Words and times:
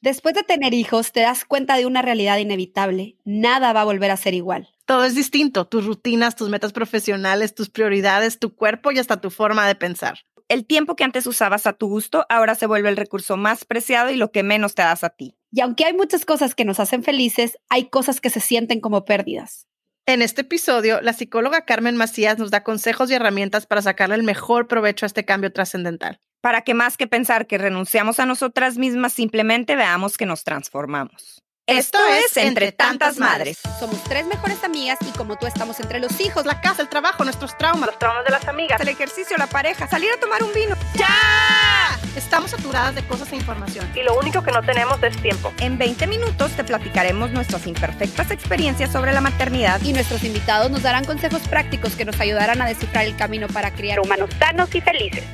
Después 0.00 0.34
de 0.34 0.44
tener 0.44 0.74
hijos, 0.74 1.10
te 1.10 1.20
das 1.20 1.44
cuenta 1.44 1.76
de 1.76 1.84
una 1.84 2.02
realidad 2.02 2.38
inevitable. 2.38 3.16
Nada 3.24 3.72
va 3.72 3.80
a 3.80 3.84
volver 3.84 4.12
a 4.12 4.16
ser 4.16 4.32
igual. 4.32 4.68
Todo 4.84 5.04
es 5.04 5.16
distinto, 5.16 5.66
tus 5.66 5.86
rutinas, 5.86 6.36
tus 6.36 6.48
metas 6.48 6.72
profesionales, 6.72 7.54
tus 7.54 7.68
prioridades, 7.68 8.38
tu 8.38 8.54
cuerpo 8.54 8.92
y 8.92 8.98
hasta 9.00 9.20
tu 9.20 9.30
forma 9.30 9.66
de 9.66 9.74
pensar. 9.74 10.20
El 10.46 10.66
tiempo 10.66 10.94
que 10.94 11.04
antes 11.04 11.26
usabas 11.26 11.66
a 11.66 11.72
tu 11.72 11.88
gusto 11.88 12.24
ahora 12.28 12.54
se 12.54 12.66
vuelve 12.66 12.88
el 12.88 12.96
recurso 12.96 13.36
más 13.36 13.64
preciado 13.64 14.10
y 14.10 14.16
lo 14.16 14.30
que 14.30 14.44
menos 14.44 14.74
te 14.76 14.82
das 14.82 15.02
a 15.02 15.10
ti. 15.10 15.36
Y 15.50 15.60
aunque 15.62 15.84
hay 15.84 15.94
muchas 15.94 16.24
cosas 16.24 16.54
que 16.54 16.64
nos 16.64 16.78
hacen 16.78 17.02
felices, 17.02 17.58
hay 17.68 17.90
cosas 17.90 18.20
que 18.20 18.30
se 18.30 18.40
sienten 18.40 18.80
como 18.80 19.04
pérdidas. 19.04 19.66
En 20.06 20.22
este 20.22 20.40
episodio, 20.40 21.02
la 21.02 21.12
psicóloga 21.12 21.66
Carmen 21.66 21.96
Macías 21.96 22.38
nos 22.38 22.50
da 22.50 22.62
consejos 22.62 23.10
y 23.10 23.14
herramientas 23.14 23.66
para 23.66 23.82
sacarle 23.82 24.14
el 24.14 24.22
mejor 24.22 24.68
provecho 24.68 25.04
a 25.04 25.08
este 25.08 25.26
cambio 25.26 25.52
trascendental. 25.52 26.20
Para 26.40 26.62
que 26.62 26.74
más 26.74 26.96
que 26.96 27.06
pensar 27.06 27.46
que 27.46 27.58
renunciamos 27.58 28.20
a 28.20 28.26
nosotras 28.26 28.78
mismas, 28.78 29.12
simplemente 29.12 29.74
veamos 29.74 30.16
que 30.16 30.26
nos 30.26 30.44
transformamos. 30.44 31.42
Esto, 31.66 31.98
es 32.06 32.34
Entre 32.38 32.72
Tantas 32.72 33.18
Madres. 33.18 33.58
Somos 33.78 34.02
tres 34.04 34.24
mejores 34.26 34.64
amigas 34.64 34.98
y 35.06 35.14
como 35.18 35.36
tú 35.36 35.46
estamos 35.46 35.78
entre 35.80 36.00
los 36.00 36.18
hijos, 36.18 36.46
La 36.46 36.62
casa, 36.62 36.80
el 36.80 36.88
trabajo, 36.88 37.24
nuestros 37.24 37.58
traumas, 37.58 37.88
Los 37.88 37.98
traumas 37.98 38.24
de 38.24 38.30
las 38.30 38.48
amigas, 38.48 38.80
el 38.80 38.88
ejercicio, 38.88 39.36
la 39.36 39.48
pareja, 39.48 39.86
salir 39.86 40.10
a 40.10 40.18
tomar 40.18 40.42
un 40.42 40.50
vino. 40.54 40.74
¡Ya! 40.94 41.98
Estamos 42.16 42.52
saturadas 42.52 42.94
de 42.94 43.06
cosas 43.06 43.30
e 43.32 43.36
información. 43.36 43.86
Y 43.94 44.02
lo 44.02 44.18
único 44.18 44.42
que 44.42 44.50
no 44.50 44.62
tenemos 44.62 45.02
es 45.02 45.20
tiempo. 45.20 45.52
En 45.60 45.76
20 45.76 46.06
minutos 46.06 46.52
te 46.52 46.64
platicaremos 46.64 47.32
nuestras 47.32 47.66
imperfectas 47.66 48.30
experiencias 48.30 48.90
sobre 48.90 49.12
la 49.12 49.20
maternidad 49.20 49.78
y 49.82 49.92
nuestros 49.92 50.24
invitados 50.24 50.70
nos 50.70 50.82
darán 50.82 51.04
consejos 51.04 51.42
prácticos 51.48 51.96
que 51.96 52.06
nos 52.06 52.18
ayudarán 52.18 52.62
a 52.62 52.66
descifrar 52.66 53.04
el 53.04 53.14
camino 53.14 53.46
para 53.48 53.72
criar 53.72 54.00
humanos 54.00 54.30
sanos 54.38 54.74
y 54.74 54.80
felices. 54.80 55.24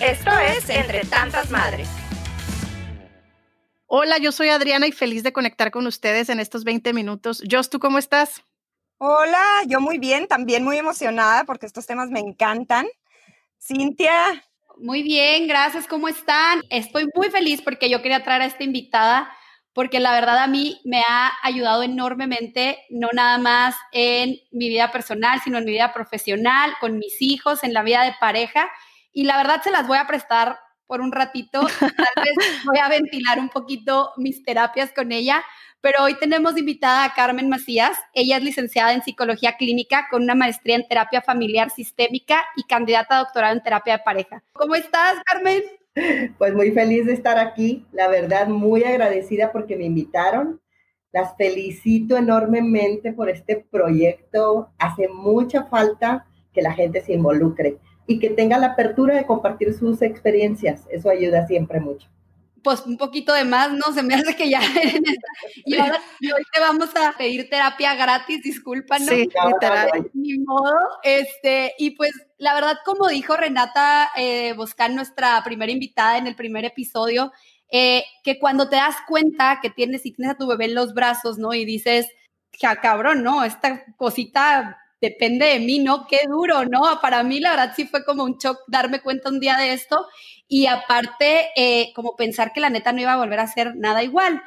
Esto 0.00 0.30
es 0.38 0.68
Entre 0.70 1.04
Tantas 1.04 1.50
Madres. 1.50 1.88
Hola, 3.86 4.18
yo 4.18 4.32
soy 4.32 4.48
Adriana 4.48 4.86
y 4.88 4.92
feliz 4.92 5.22
de 5.22 5.32
conectar 5.32 5.70
con 5.70 5.86
ustedes 5.86 6.28
en 6.28 6.40
estos 6.40 6.64
20 6.64 6.92
minutos. 6.92 7.42
Jos, 7.48 7.70
¿tú 7.70 7.78
cómo 7.78 7.98
estás? 7.98 8.42
Hola, 8.98 9.44
yo 9.66 9.80
muy 9.80 9.98
bien, 9.98 10.26
también 10.26 10.64
muy 10.64 10.78
emocionada 10.78 11.44
porque 11.44 11.66
estos 11.66 11.86
temas 11.86 12.10
me 12.10 12.18
encantan. 12.18 12.86
Cintia. 13.58 14.44
Muy 14.78 15.02
bien, 15.02 15.46
gracias. 15.46 15.86
¿Cómo 15.86 16.08
están? 16.08 16.62
Estoy 16.70 17.08
muy 17.14 17.30
feliz 17.30 17.62
porque 17.62 17.88
yo 17.88 18.02
quería 18.02 18.24
traer 18.24 18.42
a 18.42 18.46
esta 18.46 18.64
invitada 18.64 19.32
porque 19.74 20.00
la 20.00 20.12
verdad 20.12 20.38
a 20.38 20.46
mí 20.46 20.80
me 20.84 21.00
ha 21.00 21.32
ayudado 21.42 21.82
enormemente, 21.82 22.78
no 22.90 23.08
nada 23.12 23.38
más 23.38 23.74
en 23.92 24.36
mi 24.52 24.68
vida 24.68 24.92
personal, 24.92 25.40
sino 25.42 25.58
en 25.58 25.64
mi 25.64 25.72
vida 25.72 25.92
profesional, 25.92 26.72
con 26.80 26.98
mis 26.98 27.20
hijos, 27.20 27.64
en 27.64 27.72
la 27.72 27.82
vida 27.82 28.04
de 28.04 28.14
pareja. 28.20 28.70
Y 29.14 29.24
la 29.24 29.36
verdad 29.36 29.62
se 29.62 29.70
las 29.70 29.86
voy 29.86 29.96
a 29.96 30.08
prestar 30.08 30.58
por 30.86 31.00
un 31.00 31.12
ratito. 31.12 31.60
Tal 31.60 32.24
vez 32.24 32.34
voy 32.66 32.78
a 32.78 32.88
ventilar 32.88 33.38
un 33.38 33.48
poquito 33.48 34.10
mis 34.16 34.42
terapias 34.42 34.92
con 34.92 35.12
ella, 35.12 35.42
pero 35.80 36.02
hoy 36.02 36.18
tenemos 36.18 36.58
invitada 36.58 37.04
a 37.04 37.14
Carmen 37.14 37.48
Macías. 37.48 37.96
Ella 38.12 38.38
es 38.38 38.42
licenciada 38.42 38.92
en 38.92 39.02
psicología 39.02 39.56
clínica 39.56 40.08
con 40.10 40.24
una 40.24 40.34
maestría 40.34 40.74
en 40.74 40.88
terapia 40.88 41.22
familiar 41.22 41.70
sistémica 41.70 42.44
y 42.56 42.64
candidata 42.64 43.16
a 43.16 43.18
doctorado 43.20 43.54
en 43.54 43.62
terapia 43.62 43.98
de 43.98 44.02
pareja. 44.02 44.42
¿Cómo 44.52 44.74
estás, 44.74 45.14
Carmen? 45.24 45.62
Pues 46.38 46.52
muy 46.52 46.72
feliz 46.72 47.06
de 47.06 47.12
estar 47.12 47.38
aquí, 47.38 47.86
la 47.92 48.08
verdad 48.08 48.48
muy 48.48 48.82
agradecida 48.82 49.52
porque 49.52 49.76
me 49.76 49.84
invitaron. 49.84 50.60
Las 51.12 51.36
felicito 51.36 52.16
enormemente 52.16 53.12
por 53.12 53.30
este 53.30 53.64
proyecto. 53.70 54.70
Hace 54.76 55.06
mucha 55.06 55.66
falta 55.66 56.26
que 56.52 56.62
la 56.62 56.72
gente 56.72 57.00
se 57.00 57.12
involucre 57.12 57.78
y 58.06 58.18
que 58.18 58.30
tenga 58.30 58.58
la 58.58 58.68
apertura 58.68 59.14
de 59.14 59.26
compartir 59.26 59.72
sus 59.74 60.02
experiencias. 60.02 60.82
Eso 60.90 61.08
ayuda 61.10 61.46
siempre 61.46 61.80
mucho. 61.80 62.08
Pues 62.62 62.86
un 62.86 62.96
poquito 62.96 63.34
de 63.34 63.44
más, 63.44 63.72
¿no? 63.72 63.92
Se 63.92 64.02
me 64.02 64.14
hace 64.14 64.34
que 64.36 64.48
ya 64.48 64.60
y, 65.66 65.76
ahora, 65.76 66.00
y 66.18 66.32
hoy 66.32 66.42
te 66.50 66.60
vamos 66.60 66.88
a 66.96 67.12
pedir 67.16 67.50
terapia 67.50 67.94
gratis, 67.94 68.42
disculpa, 68.42 68.98
¿no? 68.98 69.06
Sí, 69.06 69.28
literal. 69.46 70.10
Ni 70.14 70.38
modo. 70.38 70.72
Este, 71.02 71.74
y 71.78 71.90
pues 71.90 72.12
la 72.38 72.54
verdad, 72.54 72.78
como 72.86 73.08
dijo 73.08 73.36
Renata 73.36 74.08
eh, 74.16 74.54
Boscán, 74.54 74.94
nuestra 74.94 75.42
primera 75.44 75.72
invitada 75.72 76.16
en 76.16 76.26
el 76.26 76.36
primer 76.36 76.64
episodio, 76.64 77.32
eh, 77.70 78.04
que 78.22 78.38
cuando 78.38 78.68
te 78.68 78.76
das 78.76 78.96
cuenta 79.06 79.58
que 79.60 79.68
tienes 79.68 80.06
y 80.06 80.12
tienes 80.12 80.34
a 80.34 80.38
tu 80.38 80.46
bebé 80.46 80.66
en 80.66 80.74
los 80.74 80.94
brazos, 80.94 81.36
¿no? 81.38 81.52
Y 81.52 81.66
dices, 81.66 82.06
ja, 82.60 82.76
cabrón, 82.76 83.22
¿no? 83.22 83.44
Esta 83.44 83.84
cosita 83.96 84.78
depende 85.04 85.46
de 85.46 85.60
mí, 85.60 85.78
¿no? 85.78 86.06
Qué 86.06 86.20
duro, 86.28 86.64
¿no? 86.64 86.82
Para 87.00 87.22
mí, 87.22 87.40
la 87.40 87.50
verdad, 87.50 87.72
sí 87.76 87.86
fue 87.86 88.04
como 88.04 88.24
un 88.24 88.38
shock 88.38 88.58
darme 88.66 89.00
cuenta 89.00 89.28
un 89.28 89.40
día 89.40 89.56
de 89.56 89.72
esto 89.72 90.06
y 90.48 90.66
aparte, 90.66 91.48
eh, 91.56 91.92
como 91.94 92.16
pensar 92.16 92.52
que 92.52 92.60
la 92.60 92.70
neta 92.70 92.92
no 92.92 93.00
iba 93.00 93.12
a 93.12 93.16
volver 93.18 93.40
a 93.40 93.46
ser 93.46 93.76
nada 93.76 94.02
igual. 94.02 94.42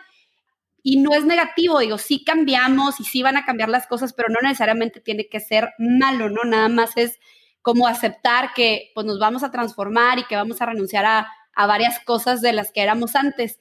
Y 0.84 0.98
no 0.98 1.14
es 1.14 1.26
negativo, 1.26 1.80
digo, 1.80 1.98
sí 1.98 2.24
cambiamos 2.24 3.00
y 3.00 3.04
sí 3.04 3.22
van 3.22 3.38
a 3.38 3.46
cambiar 3.46 3.70
las 3.70 3.88
cosas, 3.88 4.14
pero 4.14 4.30
no 4.30 4.40
necesariamente 4.42 5.02
tiene 5.02 5.28
que 5.28 5.40
ser 5.40 5.74
malo, 5.78 6.30
¿no? 6.30 6.44
Nada 6.44 6.70
más 6.70 6.96
es 6.96 7.20
como 7.62 7.88
aceptar 7.88 8.54
que 8.54 8.92
pues 8.96 9.06
nos 9.06 9.20
vamos 9.20 9.44
a 9.44 9.52
transformar 9.52 10.20
y 10.20 10.26
que 10.26 10.38
vamos 10.38 10.62
a 10.62 10.66
renunciar 10.68 11.06
a, 11.06 11.28
a 11.54 11.68
varias 11.68 12.00
cosas 12.06 12.42
de 12.42 12.54
las 12.54 12.72
que 12.72 12.82
éramos 12.82 13.16
antes. 13.16 13.60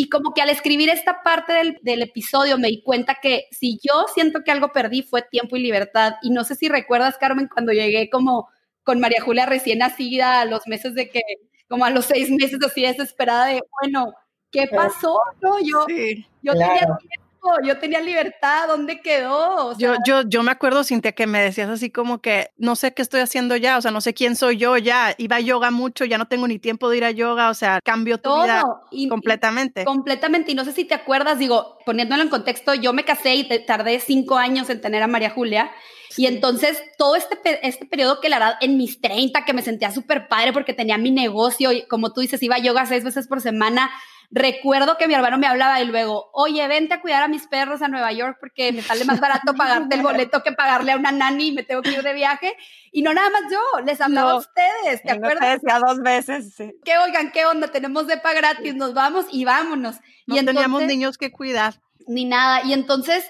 Y 0.00 0.08
como 0.10 0.32
que 0.32 0.42
al 0.42 0.48
escribir 0.48 0.90
esta 0.90 1.24
parte 1.24 1.52
del, 1.52 1.78
del, 1.82 2.02
episodio 2.02 2.56
me 2.56 2.68
di 2.68 2.82
cuenta 2.84 3.16
que 3.20 3.46
si 3.50 3.80
yo 3.82 4.06
siento 4.14 4.44
que 4.44 4.52
algo 4.52 4.70
perdí 4.70 5.02
fue 5.02 5.22
tiempo 5.22 5.56
y 5.56 5.60
libertad. 5.60 6.14
Y 6.22 6.30
no 6.30 6.44
sé 6.44 6.54
si 6.54 6.68
recuerdas, 6.68 7.18
Carmen, 7.18 7.48
cuando 7.52 7.72
llegué 7.72 8.08
como 8.08 8.48
con 8.84 9.00
María 9.00 9.20
Julia 9.20 9.44
recién 9.44 9.80
nacida 9.80 10.40
a 10.40 10.44
los 10.44 10.68
meses 10.68 10.94
de 10.94 11.10
que, 11.10 11.20
como 11.68 11.84
a 11.84 11.90
los 11.90 12.04
seis 12.04 12.30
meses 12.30 12.60
así 12.64 12.82
desesperada 12.82 13.46
de, 13.46 13.60
bueno, 13.80 14.14
¿qué 14.52 14.68
pasó? 14.68 15.18
No, 15.42 15.58
yo, 15.58 15.84
Sí, 15.88 16.24
yo 16.42 16.52
claro. 16.52 16.72
tenía 16.74 16.96
tiempo, 16.96 17.27
yo 17.64 17.78
tenía 17.78 18.00
libertad, 18.00 18.68
¿dónde 18.68 19.00
quedó? 19.00 19.66
O 19.68 19.74
sea, 19.74 19.94
Yo, 20.06 20.22
yo, 20.22 20.28
yo 20.28 20.42
me 20.42 20.50
acuerdo, 20.50 20.84
Cintia, 20.84 21.12
que 21.12 21.26
me 21.26 21.40
decías 21.40 21.68
así 21.68 21.90
como 21.90 22.20
que 22.20 22.50
no 22.56 22.76
sé 22.76 22.94
qué 22.94 23.02
estoy 23.02 23.20
haciendo 23.20 23.56
ya, 23.56 23.78
o 23.78 23.82
sea, 23.82 23.90
no 23.90 24.00
sé 24.00 24.14
quién 24.14 24.36
soy 24.36 24.56
yo 24.56 24.76
ya. 24.76 25.14
Iba 25.18 25.36
a 25.36 25.40
yoga 25.40 25.70
mucho, 25.70 26.04
ya 26.04 26.18
no 26.18 26.26
tengo 26.28 26.46
ni 26.48 26.58
tiempo 26.58 26.88
de 26.90 26.96
ir 26.98 27.04
a 27.04 27.10
yoga, 27.10 27.50
o 27.50 27.54
sea, 27.54 27.80
cambió 27.82 28.18
tu 28.18 28.34
vida 28.42 28.60
todo. 28.62 28.80
Y- 28.90 29.04
y- 29.04 29.08
completamente. 29.08 29.84
Completamente, 29.84 30.52
y 30.52 30.54
no 30.54 30.64
sé 30.64 30.72
si 30.72 30.84
te 30.84 30.94
acuerdas, 30.94 31.38
digo, 31.38 31.78
poniéndolo 31.86 32.22
en 32.22 32.28
contexto, 32.28 32.74
yo 32.74 32.92
me 32.92 33.04
casé 33.04 33.34
y 33.34 33.48
te- 33.48 33.58
tardé 33.60 34.00
cinco 34.00 34.36
años 34.36 34.68
en 34.70 34.80
tener 34.80 35.02
a 35.02 35.06
María 35.06 35.30
Julia, 35.30 35.70
y 36.16 36.26
entonces 36.26 36.82
todo 36.96 37.16
este, 37.16 37.38
este 37.66 37.86
periodo 37.86 38.20
que 38.20 38.28
la 38.28 38.38
verdad 38.38 38.54
en 38.60 38.76
mis 38.78 39.00
30, 39.00 39.44
que 39.44 39.52
me 39.52 39.62
sentía 39.62 39.90
súper 39.92 40.26
padre 40.26 40.52
porque 40.52 40.72
tenía 40.72 40.98
mi 40.98 41.10
negocio, 41.10 41.70
y 41.72 41.86
como 41.86 42.12
tú 42.12 42.20
dices, 42.22 42.42
iba 42.42 42.56
a 42.56 42.60
yoga 42.60 42.86
seis 42.86 43.04
veces 43.04 43.28
por 43.28 43.40
semana, 43.40 43.90
recuerdo 44.30 44.98
que 44.98 45.08
mi 45.08 45.14
hermano 45.14 45.38
me 45.38 45.46
hablaba 45.46 45.80
y 45.80 45.86
luego, 45.86 46.30
oye, 46.34 46.66
vente 46.68 46.94
a 46.94 47.00
cuidar 47.00 47.22
a 47.22 47.28
mis 47.28 47.46
perros 47.46 47.80
a 47.82 47.88
Nueva 47.88 48.12
York 48.12 48.36
porque 48.40 48.72
me 48.72 48.82
sale 48.82 49.04
más 49.04 49.20
barato 49.20 49.54
pagarte 49.56 49.96
el 49.96 50.02
boleto 50.02 50.42
que 50.42 50.52
pagarle 50.52 50.92
a 50.92 50.96
una 50.96 51.12
nani 51.12 51.48
y 51.48 51.52
me 51.52 51.62
tengo 51.62 51.82
que 51.82 51.90
ir 51.92 52.02
de 52.02 52.12
viaje, 52.12 52.54
y 52.92 53.02
no 53.02 53.14
nada 53.14 53.30
más 53.30 53.42
yo, 53.50 53.60
les 53.84 54.00
hablaba 54.00 54.30
No. 54.30 54.36
a 54.36 54.38
ustedes, 54.40 55.02
¿te 55.02 55.12
acuerdas? 55.12 55.40
te 55.60 55.66
decía 55.66 55.78
dos 55.78 56.00
veces. 56.00 56.54
sí. 56.54 56.72
Que 56.84 56.98
oigan, 56.98 57.32
¿qué 57.32 57.46
onda? 57.46 57.68
Tenemos 57.68 58.06
depa 58.06 58.32
gratis, 58.34 58.74
nos 58.74 58.94
vamos 58.94 59.26
y 59.30 59.44
vámonos. 59.44 59.96
No 60.26 60.34
y 60.36 60.44
teníamos 60.44 60.82
entonces- 60.82 60.88
niños 60.88 61.18
que 61.18 61.32
cuidar. 61.32 61.80
ni 62.06 62.24
nada. 62.24 62.62
Y 62.64 62.72
entonces, 62.72 63.24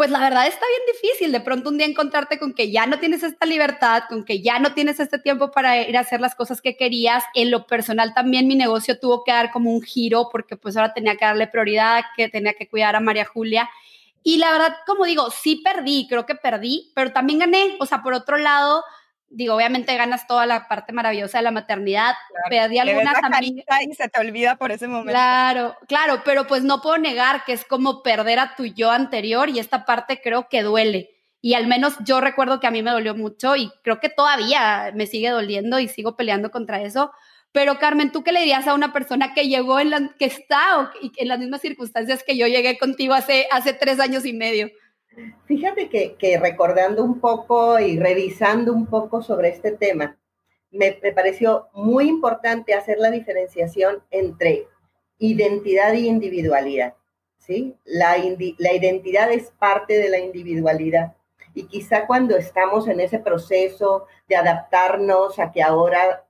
pues 0.00 0.10
la 0.10 0.20
verdad 0.20 0.46
está 0.46 0.64
bien 0.66 0.96
difícil 0.96 1.30
de 1.30 1.40
pronto 1.40 1.68
un 1.68 1.76
día 1.76 1.86
encontrarte 1.86 2.38
con 2.38 2.54
que 2.54 2.70
ya 2.70 2.86
no 2.86 2.98
tienes 3.00 3.22
esta 3.22 3.44
libertad, 3.44 4.04
con 4.08 4.24
que 4.24 4.40
ya 4.40 4.58
no 4.58 4.72
tienes 4.72 4.98
este 4.98 5.18
tiempo 5.18 5.50
para 5.50 5.86
ir 5.86 5.94
a 5.94 6.00
hacer 6.00 6.22
las 6.22 6.34
cosas 6.34 6.62
que 6.62 6.74
querías. 6.74 7.22
En 7.34 7.50
lo 7.50 7.66
personal 7.66 8.14
también 8.14 8.48
mi 8.48 8.54
negocio 8.54 8.98
tuvo 8.98 9.24
que 9.24 9.32
dar 9.32 9.50
como 9.50 9.70
un 9.70 9.82
giro 9.82 10.30
porque 10.32 10.56
pues 10.56 10.78
ahora 10.78 10.94
tenía 10.94 11.16
que 11.16 11.26
darle 11.26 11.48
prioridad, 11.48 12.02
que 12.16 12.30
tenía 12.30 12.54
que 12.54 12.66
cuidar 12.66 12.96
a 12.96 13.00
María 13.00 13.26
Julia. 13.26 13.68
Y 14.22 14.38
la 14.38 14.50
verdad, 14.52 14.74
como 14.86 15.04
digo, 15.04 15.30
sí 15.30 15.56
perdí, 15.62 16.06
creo 16.08 16.24
que 16.24 16.34
perdí, 16.34 16.90
pero 16.94 17.12
también 17.12 17.40
gané. 17.40 17.76
O 17.78 17.84
sea, 17.84 18.02
por 18.02 18.14
otro 18.14 18.38
lado, 18.38 18.82
digo, 19.30 19.54
obviamente 19.54 19.96
ganas 19.96 20.26
toda 20.26 20.44
la 20.44 20.68
parte 20.68 20.92
maravillosa 20.92 21.38
de 21.38 21.44
la 21.44 21.50
maternidad. 21.52 22.14
Perdí 22.50 22.74
Le 22.74 22.94
ves 22.94 23.06
algunas 23.06 23.16
amigas. 23.22 23.64
y 23.88 23.94
se 23.94 24.08
te 24.08 24.20
olvida 24.20 24.56
por 24.56 24.72
ese 24.72 24.88
momento. 24.88 25.12
Claro, 25.12 25.76
claro, 25.88 26.22
pero 26.24 26.46
pues 26.46 26.64
no 26.64 26.82
puedo 26.82 26.98
negar 26.98 27.44
que 27.44 27.52
es 27.52 27.64
como 27.64 28.02
perder 28.02 28.40
a 28.40 28.54
tu 28.56 28.66
yo 28.66 28.90
anterior 28.90 29.48
y 29.48 29.58
esta 29.58 29.86
parte 29.86 30.20
creo 30.22 30.48
que 30.48 30.62
duele. 30.62 31.16
Y 31.40 31.54
al 31.54 31.66
menos 31.66 31.94
yo 32.04 32.20
recuerdo 32.20 32.60
que 32.60 32.66
a 32.66 32.70
mí 32.70 32.82
me 32.82 32.90
dolió 32.90 33.14
mucho 33.14 33.56
y 33.56 33.72
creo 33.82 33.98
que 34.00 34.10
todavía 34.10 34.92
me 34.94 35.06
sigue 35.06 35.30
doliendo 35.30 35.78
y 35.78 35.88
sigo 35.88 36.16
peleando 36.16 36.50
contra 36.50 36.82
eso. 36.82 37.12
Pero 37.52 37.78
Carmen, 37.78 38.12
¿tú 38.12 38.22
qué 38.22 38.32
le 38.32 38.40
dirías 38.40 38.66
a 38.68 38.74
una 38.74 38.92
persona 38.92 39.32
que 39.32 39.48
llegó 39.48 39.80
en 39.80 39.90
la, 39.90 40.14
que 40.18 40.26
está 40.26 40.80
o, 40.80 40.90
en 41.16 41.28
las 41.28 41.38
mismas 41.38 41.60
circunstancias 41.60 42.22
que 42.24 42.36
yo 42.36 42.46
llegué 42.46 42.78
contigo 42.78 43.14
hace, 43.14 43.48
hace 43.50 43.72
tres 43.72 44.00
años 44.00 44.24
y 44.26 44.32
medio? 44.32 44.68
Fíjate 45.46 45.88
que, 45.88 46.38
recordando 46.38 47.04
un 47.04 47.20
poco 47.20 47.78
y 47.80 47.98
revisando 47.98 48.72
un 48.72 48.86
poco 48.86 49.22
sobre 49.22 49.48
este 49.48 49.72
tema, 49.72 50.16
me, 50.70 50.92
pareció 50.92 51.68
muy 51.74 52.08
importante 52.08 52.74
hacer 52.74 52.98
la 52.98 53.10
diferenciación 53.10 54.02
entre 54.10 54.68
identidad 55.18 55.94
y 55.94 56.06
individualidad. 56.06 56.94
¿sí? 57.38 57.76
La, 57.84 58.16
la 58.58 58.72
identidad 58.72 59.32
es 59.32 59.50
parte 59.58 59.98
de 59.98 60.08
la 60.08 60.18
individualidad. 60.18 61.14
Y 61.54 61.64
quizá 61.64 62.06
cuando 62.06 62.36
estamos 62.36 62.86
en 62.86 63.00
ese 63.00 63.18
proceso 63.18 64.06
de 64.28 64.36
adaptarnos 64.36 65.40
a 65.40 65.50
que 65.50 65.62
ahora 65.62 66.24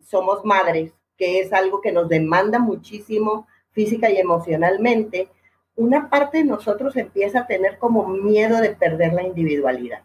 somos 0.00 0.44
madres, 0.44 0.92
que 1.16 1.40
es 1.40 1.52
algo 1.54 1.80
que 1.80 1.92
nos 1.92 2.08
demanda 2.10 2.58
muchísimo 2.58 3.46
física 3.70 4.10
y 4.10 4.18
emocionalmente, 4.18 5.30
una 5.76 6.08
parte 6.08 6.38
de 6.38 6.44
nosotros 6.44 6.96
empieza 6.96 7.40
a 7.40 7.46
tener 7.46 7.78
como 7.78 8.08
miedo 8.08 8.60
de 8.60 8.70
perder 8.70 9.12
la 9.12 9.22
individualidad. 9.22 10.02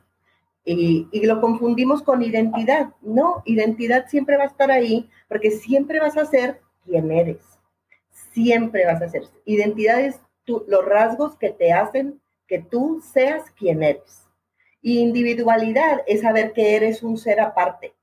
Y, 0.64 1.08
y, 1.12 1.26
lo 1.26 1.42
confundimos 1.42 2.04
con 2.04 2.22
identidad. 2.22 2.90
No, 3.02 3.42
identidad 3.46 4.08
siempre 4.08 4.38
va 4.38 4.44
a 4.44 4.48
estar 4.48 4.70
ahí 4.70 5.10
porque 5.28 5.50
siempre 5.50 6.00
vas 6.00 6.18
a 6.18 6.26
ser 6.26 6.62
quien 6.86 7.12
eres. 7.12 7.40
Siempre 8.32 8.86
vas 8.86 9.02
a 9.02 9.10
ser. 9.10 9.24
Identidad 9.46 10.02
es 10.02 10.20
los 10.46 10.86
rasgos 10.86 11.36
que 11.38 11.50
te 11.50 11.72
hacen 11.72 12.20
que 12.48 12.60
tú 12.60 13.02
seas 13.02 13.50
quien 13.52 13.82
eres. 13.82 14.28
Y 14.82 15.00
individualidad 15.00 16.02
es 16.06 16.22
saber 16.22 16.54
que 16.54 16.76
eres 16.76 17.02
un 17.02 17.18
ser 17.18 17.40
aparte. 17.40 17.94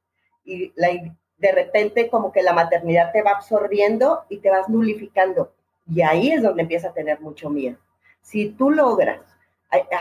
Y 0.44 0.73
de 0.76 1.53
repente 1.53 2.09
como 2.09 2.32
que 2.32 2.43
la 2.43 2.53
maternidad 2.53 3.12
te 3.12 3.23
va 3.23 3.32
absorbiendo 3.32 4.25
y 4.29 4.38
te 4.38 4.50
vas 4.50 4.69
nulificando. 4.69 5.53
Y 5.90 6.02
ahí 6.02 6.31
es 6.31 6.43
donde 6.43 6.62
empieza 6.62 6.88
a 6.88 6.93
tener 6.93 7.20
mucho 7.20 7.49
miedo. 7.50 7.79
Si 8.20 8.50
tú 8.50 8.70
logras 8.70 9.20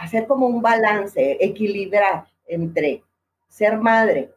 hacer 0.01 0.27
como 0.27 0.47
un 0.47 0.61
balance, 0.61 1.37
equilibrar 1.39 2.27
entre 2.45 3.03
ser 3.47 3.77
madre, 3.77 4.33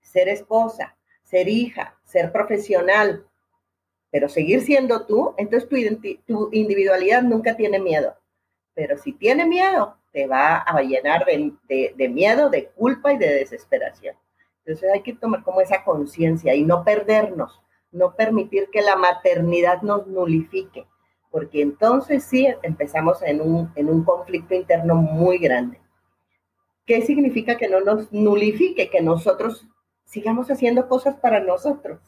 ser 0.00 0.28
esposa, 0.28 0.96
ser 1.22 1.48
hija, 1.48 1.96
ser 2.04 2.32
profesional, 2.32 3.24
pero 4.10 4.28
seguir 4.28 4.62
siendo 4.62 5.06
tú, 5.06 5.34
entonces 5.36 5.68
tu, 6.26 6.48
individualidad 6.52 7.22
nunca 7.22 7.56
tiene 7.56 7.78
miedo. 7.78 8.16
Pero 8.74 8.96
si 8.96 9.12
tiene 9.12 9.46
miedo, 9.46 9.96
te 10.12 10.26
va 10.26 10.56
a 10.56 10.82
llenar 10.82 11.24
de 11.24 12.08
miedo, 12.08 12.50
de 12.50 12.66
culpa 12.70 13.12
y 13.12 13.18
de 13.18 13.34
desesperación. 13.34 14.16
Entonces 14.64 14.90
hay 14.92 15.02
que 15.02 15.14
tomar 15.14 15.42
como 15.42 15.60
esa 15.60 15.84
conciencia 15.84 16.54
y 16.54 16.62
no 16.64 16.84
perdernos, 16.84 17.60
no 17.92 18.14
permitir 18.14 18.68
que 18.70 18.82
la 18.82 18.96
maternidad 18.96 19.82
nos 19.82 20.06
nulifique, 20.06 20.86
porque 21.30 21.62
entonces 21.62 22.24
sí 22.24 22.48
empezamos 22.62 23.22
en 23.22 23.40
un, 23.40 23.72
en 23.74 23.88
un 23.88 24.04
conflicto 24.04 24.54
interno 24.54 24.94
muy 24.94 25.38
grande. 25.38 25.80
¿Qué 26.86 27.02
significa 27.02 27.56
que 27.56 27.68
no 27.68 27.80
nos 27.80 28.12
nulifique? 28.12 28.90
Que 28.90 29.00
nosotros 29.00 29.66
sigamos 30.04 30.50
haciendo 30.50 30.88
cosas 30.88 31.16
para 31.16 31.40
nosotros. 31.40 32.00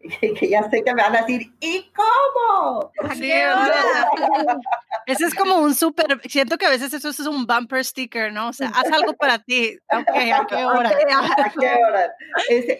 que 0.38 0.48
ya 0.48 0.68
sé 0.70 0.82
que 0.82 0.94
me 0.94 1.02
van 1.02 1.16
a 1.16 1.20
decir, 1.20 1.52
¿y 1.60 1.90
cómo? 1.92 2.92
Sí, 3.14 3.32
ese 5.06 5.24
es 5.24 5.34
como 5.34 5.58
un 5.58 5.74
súper, 5.74 6.20
siento 6.28 6.58
que 6.58 6.66
a 6.66 6.70
veces 6.70 6.92
eso 6.92 7.08
es 7.08 7.20
un 7.20 7.46
bumper 7.46 7.84
sticker, 7.84 8.32
¿no? 8.32 8.48
O 8.48 8.52
sea, 8.52 8.68
haz 8.68 8.90
algo 8.92 9.14
para 9.14 9.38
ti. 9.38 9.78
Ok, 9.92 10.08
¿a 10.08 10.46
qué 10.46 10.56
hora? 10.64 10.90
¿A 10.90 11.50
qué 11.50 11.68
hora? 11.82 12.14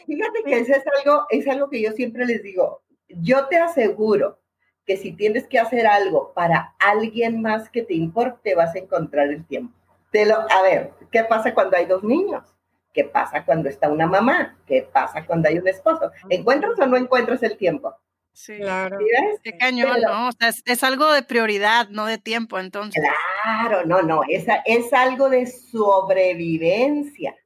fíjate 0.06 0.42
que 0.44 0.58
ese 0.58 0.72
es 0.72 0.84
algo, 0.98 1.26
es 1.30 1.48
algo 1.48 1.70
que 1.70 1.80
yo 1.80 1.92
siempre 1.92 2.26
les 2.26 2.42
digo. 2.42 2.82
Yo 3.08 3.46
te 3.46 3.58
aseguro 3.58 4.38
que 4.84 4.96
si 4.96 5.12
tienes 5.12 5.46
que 5.48 5.58
hacer 5.58 5.86
algo 5.86 6.32
para 6.34 6.74
alguien 6.78 7.42
más 7.42 7.68
que 7.70 7.82
te 7.82 7.94
importe, 7.94 8.54
vas 8.54 8.74
a 8.74 8.78
encontrar 8.78 9.28
el 9.28 9.44
tiempo. 9.46 9.74
Te 10.12 10.26
lo, 10.26 10.36
a 10.50 10.62
ver, 10.62 10.92
¿qué 11.10 11.24
pasa 11.24 11.54
cuando 11.54 11.76
hay 11.76 11.86
dos 11.86 12.04
niños? 12.04 12.55
¿Qué 12.96 13.04
pasa 13.04 13.44
cuando 13.44 13.68
está 13.68 13.90
una 13.90 14.06
mamá? 14.06 14.56
¿Qué 14.66 14.88
pasa 14.90 15.26
cuando 15.26 15.50
hay 15.50 15.58
un 15.58 15.68
esposo? 15.68 16.10
¿Encuentras 16.30 16.78
o 16.78 16.86
no 16.86 16.96
encuentras 16.96 17.42
el 17.42 17.58
tiempo? 17.58 17.94
Sí, 18.32 18.56
claro. 18.56 18.96
Qué 19.42 19.58
cañón, 19.58 20.00
¿no? 20.00 20.28
O 20.28 20.32
sea, 20.32 20.50
es, 20.64 20.82
algo 20.82 21.12
de 21.12 21.22
prioridad, 21.22 21.90
no 21.90 22.06
de 22.06 22.16
tiempo, 22.16 22.58
entonces. 22.58 23.04
Claro, 23.42 23.84
no, 23.84 24.00
no, 24.00 24.22
es, 24.26 24.46
es 24.64 24.94
algo 24.94 25.28
de 25.28 25.46
sobrevivencia. 25.46 27.36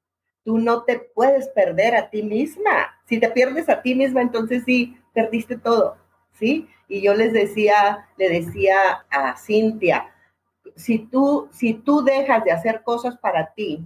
Tú 0.45 0.59
no 0.59 0.85
te 0.85 1.01
puedes 1.01 1.49
perder 1.49 1.97
a 1.97 2.11
ti 2.11 2.23
misma. 2.23 2.97
Si 3.09 3.19
te 3.19 3.29
pierdes 3.29 3.69
a 3.69 3.83
ti 3.83 3.97
misma, 3.97 4.23
entonces 4.23 4.63
sí, 4.65 4.97
perdiste 5.13 5.59
todo, 5.59 5.97
¿sí? 6.39 6.69
Y 6.87 7.01
yo 7.01 7.15
les 7.15 7.33
decía, 7.33 8.07
le 8.17 8.29
decía 8.29 9.05
a 9.11 9.37
Cintia, 9.37 10.15
si 10.77 11.01
tú, 11.01 11.49
si 11.53 11.75
tú 11.75 12.05
dejas 12.05 12.45
de 12.45 12.53
hacer 12.53 12.85
cosas 12.85 13.19
para 13.19 13.53
ti, 13.53 13.85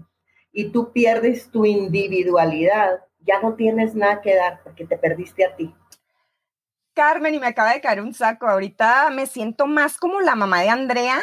y 0.54 0.70
tú 0.70 0.92
pierdes 0.92 1.50
tu 1.50 1.66
individualidad, 1.66 3.00
ya 3.26 3.40
no 3.42 3.54
tienes 3.54 3.94
nada 3.94 4.22
que 4.22 4.36
dar 4.36 4.62
porque 4.62 4.86
te 4.86 4.96
perdiste 4.96 5.44
a 5.44 5.56
ti. 5.56 5.74
Carmen, 6.94 7.34
y 7.34 7.40
me 7.40 7.48
acaba 7.48 7.72
de 7.72 7.80
caer 7.80 8.00
un 8.00 8.14
saco. 8.14 8.46
Ahorita 8.46 9.10
me 9.10 9.26
siento 9.26 9.66
más 9.66 9.98
como 9.98 10.20
la 10.20 10.36
mamá 10.36 10.62
de 10.62 10.68
Andrea. 10.68 11.20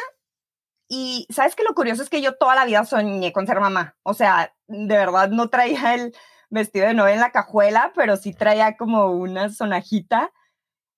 Y 0.89 1.25
sabes 1.29 1.55
que 1.55 1.63
lo 1.63 1.73
curioso 1.73 2.03
es 2.03 2.09
que 2.09 2.21
yo 2.21 2.35
toda 2.35 2.55
la 2.55 2.65
vida 2.65 2.83
soñé 2.83 3.31
con 3.31 3.47
ser 3.47 3.61
mamá. 3.61 3.95
O 4.03 4.13
sea, 4.13 4.53
de 4.67 4.97
verdad 4.97 5.29
no 5.29 5.49
traía 5.49 5.95
el 5.95 6.13
vestido 6.49 6.87
de 6.87 6.93
novia 6.93 7.13
en 7.13 7.21
la 7.21 7.31
cajuela, 7.31 7.93
pero 7.95 8.17
sí 8.17 8.33
traía 8.33 8.75
como 8.75 9.13
una 9.13 9.49
sonajita. 9.49 10.33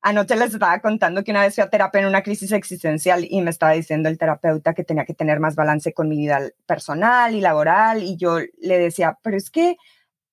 Anoche 0.05 0.35
les 0.35 0.53
estaba 0.53 0.79
contando 0.81 1.23
que 1.23 1.31
una 1.31 1.43
vez 1.43 1.55
fui 1.55 1.63
a 1.63 1.69
terapia 1.69 2.01
en 2.01 2.07
una 2.07 2.23
crisis 2.23 2.51
existencial 2.51 3.25
y 3.29 3.41
me 3.41 3.49
estaba 3.49 3.71
diciendo 3.71 4.09
el 4.09 4.17
terapeuta 4.17 4.73
que 4.73 4.83
tenía 4.83 5.05
que 5.05 5.13
tener 5.13 5.39
más 5.39 5.55
balance 5.55 5.93
con 5.93 6.09
mi 6.09 6.17
vida 6.17 6.41
personal 6.65 7.33
y 7.33 7.39
laboral 7.39 8.03
y 8.03 8.17
yo 8.17 8.39
le 8.59 8.77
decía, 8.77 9.17
pero 9.23 9.37
es 9.37 9.49
que 9.49 9.77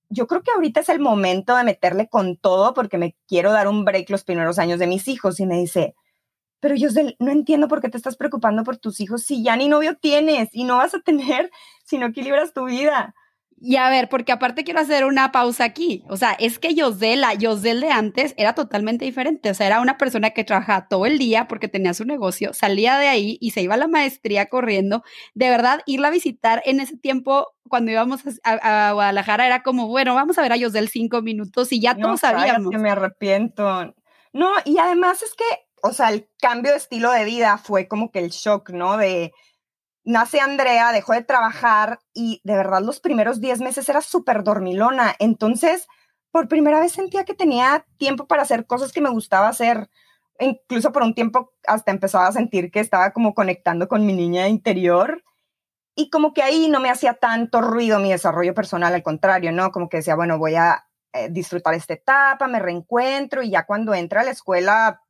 yo 0.08 0.26
creo 0.26 0.42
que 0.42 0.50
ahorita 0.50 0.80
es 0.80 0.88
el 0.88 0.98
momento 0.98 1.56
de 1.56 1.62
meterle 1.62 2.08
con 2.08 2.36
todo 2.36 2.74
porque 2.74 2.98
me 2.98 3.14
quiero 3.28 3.52
dar 3.52 3.68
un 3.68 3.84
break 3.84 4.10
los 4.10 4.24
primeros 4.24 4.58
años 4.58 4.80
de 4.80 4.88
mis 4.88 5.06
hijos 5.06 5.38
y 5.38 5.46
me 5.46 5.58
dice, 5.58 5.94
pero 6.58 6.74
yo 6.74 6.88
no 7.20 7.30
entiendo 7.30 7.68
por 7.68 7.80
qué 7.80 7.88
te 7.88 7.96
estás 7.96 8.16
preocupando 8.16 8.64
por 8.64 8.76
tus 8.76 9.00
hijos 9.00 9.22
si 9.22 9.44
ya 9.44 9.56
ni 9.56 9.68
novio 9.68 9.96
tienes 9.96 10.48
y 10.52 10.64
no 10.64 10.78
vas 10.78 10.96
a 10.96 11.00
tener 11.00 11.48
si 11.84 11.96
no 11.96 12.06
equilibras 12.06 12.52
tu 12.52 12.64
vida. 12.64 13.14
Y 13.62 13.76
a 13.76 13.90
ver, 13.90 14.08
porque 14.08 14.32
aparte 14.32 14.64
quiero 14.64 14.80
hacer 14.80 15.04
una 15.04 15.32
pausa 15.32 15.64
aquí. 15.64 16.02
O 16.08 16.16
sea, 16.16 16.32
es 16.32 16.58
que 16.58 16.74
Yosel, 16.74 17.20
la 17.20 17.34
Yosel 17.34 17.82
de 17.82 17.90
antes 17.90 18.32
era 18.38 18.54
totalmente 18.54 19.04
diferente. 19.04 19.50
O 19.50 19.54
sea, 19.54 19.66
era 19.66 19.80
una 19.80 19.98
persona 19.98 20.30
que 20.30 20.44
trabajaba 20.44 20.88
todo 20.88 21.04
el 21.04 21.18
día 21.18 21.46
porque 21.46 21.68
tenía 21.68 21.92
su 21.92 22.06
negocio, 22.06 22.54
salía 22.54 22.96
de 22.96 23.08
ahí 23.08 23.36
y 23.38 23.50
se 23.50 23.60
iba 23.60 23.74
a 23.74 23.76
la 23.76 23.86
maestría 23.86 24.46
corriendo. 24.46 25.02
De 25.34 25.50
verdad, 25.50 25.80
irla 25.84 26.08
a 26.08 26.10
visitar 26.10 26.62
en 26.64 26.80
ese 26.80 26.96
tiempo, 26.96 27.48
cuando 27.68 27.90
íbamos 27.90 28.22
a, 28.44 28.92
Guadalajara, 28.94 29.46
era 29.46 29.62
como, 29.62 29.88
bueno, 29.88 30.14
vamos 30.14 30.38
a 30.38 30.42
ver 30.42 30.52
a 30.52 30.56
Yosel 30.56 30.88
cinco 30.88 31.20
minutos 31.20 31.70
y 31.70 31.80
ya 31.80 31.94
todos 31.94 32.20
sabíamos. 32.20 32.70
Que 32.70 32.78
me 32.78 32.90
arrepiento. 32.90 33.94
No, 34.32 34.52
y 34.64 34.78
además 34.78 35.22
es 35.22 35.34
que, 35.34 35.44
o 35.82 35.92
sea, 35.92 36.08
el 36.08 36.28
cambio 36.40 36.72
de 36.72 36.78
estilo 36.78 37.10
de 37.10 37.26
vida 37.26 37.58
fue 37.58 37.88
como 37.88 38.10
que 38.10 38.20
el 38.20 38.30
shock, 38.30 38.70
¿no? 38.70 38.96
De 38.96 39.32
nace 40.04 40.40
Andrea, 40.40 40.92
dejó 40.92 41.12
de 41.12 41.22
trabajar 41.22 42.00
y 42.12 42.40
de 42.44 42.56
verdad 42.56 42.82
los 42.82 43.00
primeros 43.00 43.40
10 43.40 43.60
meses 43.60 43.88
era 43.88 44.00
súper 44.00 44.42
dormilona. 44.42 45.14
Entonces, 45.18 45.86
por 46.30 46.48
primera 46.48 46.80
vez 46.80 46.92
sentía 46.92 47.24
que 47.24 47.34
tenía 47.34 47.86
tiempo 47.98 48.26
para 48.26 48.42
hacer 48.42 48.66
cosas 48.66 48.92
que 48.92 49.00
me 49.00 49.10
gustaba 49.10 49.48
hacer. 49.48 49.90
Incluso 50.38 50.92
por 50.92 51.02
un 51.02 51.14
tiempo 51.14 51.52
hasta 51.66 51.90
empezaba 51.90 52.26
a 52.26 52.32
sentir 52.32 52.70
que 52.70 52.80
estaba 52.80 53.12
como 53.12 53.34
conectando 53.34 53.88
con 53.88 54.06
mi 54.06 54.12
niña 54.12 54.48
interior. 54.48 55.22
Y 55.94 56.08
como 56.08 56.32
que 56.32 56.42
ahí 56.42 56.68
no 56.68 56.80
me 56.80 56.90
hacía 56.90 57.14
tanto 57.14 57.60
ruido 57.60 57.98
mi 57.98 58.10
desarrollo 58.10 58.54
personal, 58.54 58.94
al 58.94 59.02
contrario, 59.02 59.52
¿no? 59.52 59.70
Como 59.70 59.88
que 59.88 59.98
decía, 59.98 60.14
bueno, 60.14 60.38
voy 60.38 60.54
a 60.54 60.86
eh, 61.12 61.28
disfrutar 61.30 61.74
esta 61.74 61.94
etapa, 61.94 62.46
me 62.46 62.60
reencuentro 62.60 63.42
y 63.42 63.50
ya 63.50 63.66
cuando 63.66 63.92
entre 63.94 64.20
a 64.20 64.22
la 64.22 64.30
escuela 64.30 65.02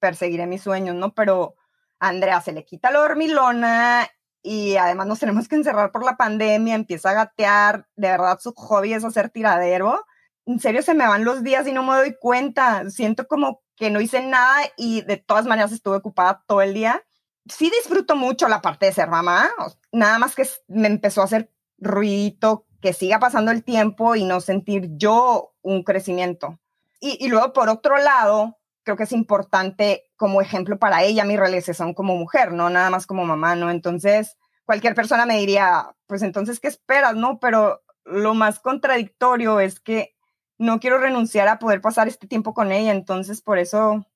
perseguiré 0.00 0.46
mis 0.46 0.62
sueños, 0.62 0.96
¿no? 0.96 1.14
Pero 1.14 1.54
Andrea 2.00 2.40
se 2.40 2.52
le 2.52 2.64
quita 2.64 2.90
la 2.90 3.00
dormilona 3.00 4.08
y 4.42 4.76
además 4.76 5.06
nos 5.06 5.20
tenemos 5.20 5.48
que 5.48 5.54
encerrar 5.54 5.92
por 5.92 6.04
la 6.04 6.16
pandemia, 6.16 6.74
empieza 6.74 7.10
a 7.10 7.14
gatear, 7.14 7.86
de 7.96 8.08
verdad 8.08 8.38
su 8.40 8.52
hobby 8.52 8.92
es 8.92 9.04
hacer 9.04 9.30
tiradero. 9.30 10.04
En 10.46 10.58
serio 10.58 10.82
se 10.82 10.94
me 10.94 11.06
van 11.06 11.24
los 11.24 11.44
días 11.44 11.66
y 11.68 11.72
no 11.72 11.84
me 11.84 11.94
doy 11.94 12.16
cuenta, 12.18 12.90
siento 12.90 13.28
como 13.28 13.62
que 13.76 13.90
no 13.90 14.00
hice 14.00 14.22
nada 14.22 14.62
y 14.76 15.02
de 15.02 15.16
todas 15.16 15.46
maneras 15.46 15.72
estuve 15.72 15.96
ocupada 15.96 16.42
todo 16.46 16.60
el 16.60 16.74
día. 16.74 17.02
Sí 17.46 17.70
disfruto 17.70 18.16
mucho 18.16 18.48
la 18.48 18.60
parte 18.60 18.86
de 18.86 18.92
ser 18.92 19.08
mamá, 19.08 19.50
nada 19.92 20.18
más 20.18 20.34
que 20.34 20.48
me 20.68 20.88
empezó 20.88 21.22
a 21.22 21.24
hacer 21.24 21.52
ruido, 21.78 22.66
que 22.80 22.92
siga 22.92 23.20
pasando 23.20 23.52
el 23.52 23.62
tiempo 23.62 24.16
y 24.16 24.24
no 24.24 24.40
sentir 24.40 24.90
yo 24.96 25.54
un 25.62 25.84
crecimiento. 25.84 26.58
Y, 27.00 27.24
y 27.24 27.28
luego, 27.28 27.52
por 27.52 27.68
otro 27.68 27.96
lado, 27.98 28.58
creo 28.84 28.96
que 28.96 29.04
es 29.04 29.12
importante 29.12 30.04
como 30.16 30.40
ejemplo 30.40 30.78
para 30.78 31.02
ella 31.02 31.24
mi 31.24 31.36
realización 31.36 31.94
como 31.94 32.16
mujer, 32.16 32.52
no 32.52 32.70
nada 32.70 32.90
más 32.90 33.06
como 33.06 33.24
mamá, 33.24 33.54
¿no? 33.54 33.70
Entonces, 33.70 34.36
cualquier 34.64 34.94
persona 34.94 35.26
me 35.26 35.38
diría, 35.38 35.94
pues 36.06 36.22
entonces, 36.22 36.60
¿qué 36.60 36.68
esperas, 36.68 37.14
no? 37.14 37.38
Pero 37.40 37.82
lo 38.04 38.34
más 38.34 38.60
contradictorio 38.60 39.60
es 39.60 39.80
que 39.80 40.14
no 40.58 40.80
quiero 40.80 40.98
renunciar 40.98 41.48
a 41.48 41.58
poder 41.58 41.80
pasar 41.80 42.08
este 42.08 42.26
tiempo 42.26 42.54
con 42.54 42.72
ella, 42.72 42.92
entonces 42.92 43.42
por 43.42 43.58
eso 43.58 44.06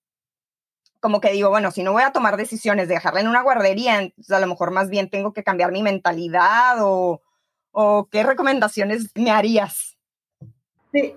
como 1.00 1.20
que 1.20 1.30
digo, 1.30 1.50
bueno, 1.50 1.70
si 1.70 1.82
no 1.82 1.92
voy 1.92 2.02
a 2.02 2.12
tomar 2.12 2.36
decisiones 2.36 2.88
de 2.88 2.94
dejarla 2.94 3.20
en 3.20 3.28
una 3.28 3.42
guardería, 3.42 4.00
entonces 4.00 4.32
a 4.32 4.40
lo 4.40 4.46
mejor 4.46 4.70
más 4.72 4.88
bien 4.90 5.10
tengo 5.10 5.32
que 5.32 5.44
cambiar 5.44 5.70
mi 5.70 5.82
mentalidad 5.82 6.78
o, 6.80 7.22
o 7.70 8.08
qué 8.10 8.22
recomendaciones 8.22 9.10
me 9.14 9.30
harías. 9.30 9.95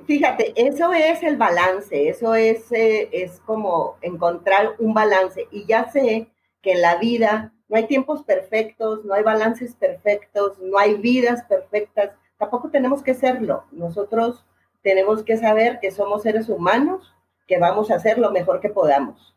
Fíjate, 0.05 0.53
eso 0.55 0.93
es 0.93 1.23
el 1.23 1.37
balance, 1.37 2.09
eso 2.09 2.35
es, 2.35 2.71
eh, 2.71 3.09
es 3.11 3.39
como 3.41 3.97
encontrar 4.01 4.75
un 4.79 4.93
balance. 4.93 5.47
Y 5.51 5.65
ya 5.65 5.89
sé 5.91 6.27
que 6.61 6.73
en 6.73 6.81
la 6.81 6.95
vida 6.97 7.53
no 7.67 7.77
hay 7.77 7.87
tiempos 7.87 8.23
perfectos, 8.23 9.05
no 9.05 9.13
hay 9.13 9.23
balances 9.23 9.75
perfectos, 9.75 10.59
no 10.59 10.77
hay 10.77 10.95
vidas 10.95 11.43
perfectas, 11.43 12.11
tampoco 12.37 12.69
tenemos 12.69 13.03
que 13.03 13.13
serlo. 13.13 13.65
Nosotros 13.71 14.45
tenemos 14.81 15.23
que 15.23 15.37
saber 15.37 15.79
que 15.79 15.91
somos 15.91 16.23
seres 16.23 16.49
humanos, 16.49 17.13
que 17.47 17.59
vamos 17.59 17.91
a 17.91 17.95
hacer 17.95 18.17
lo 18.17 18.31
mejor 18.31 18.59
que 18.59 18.69
podamos. 18.69 19.35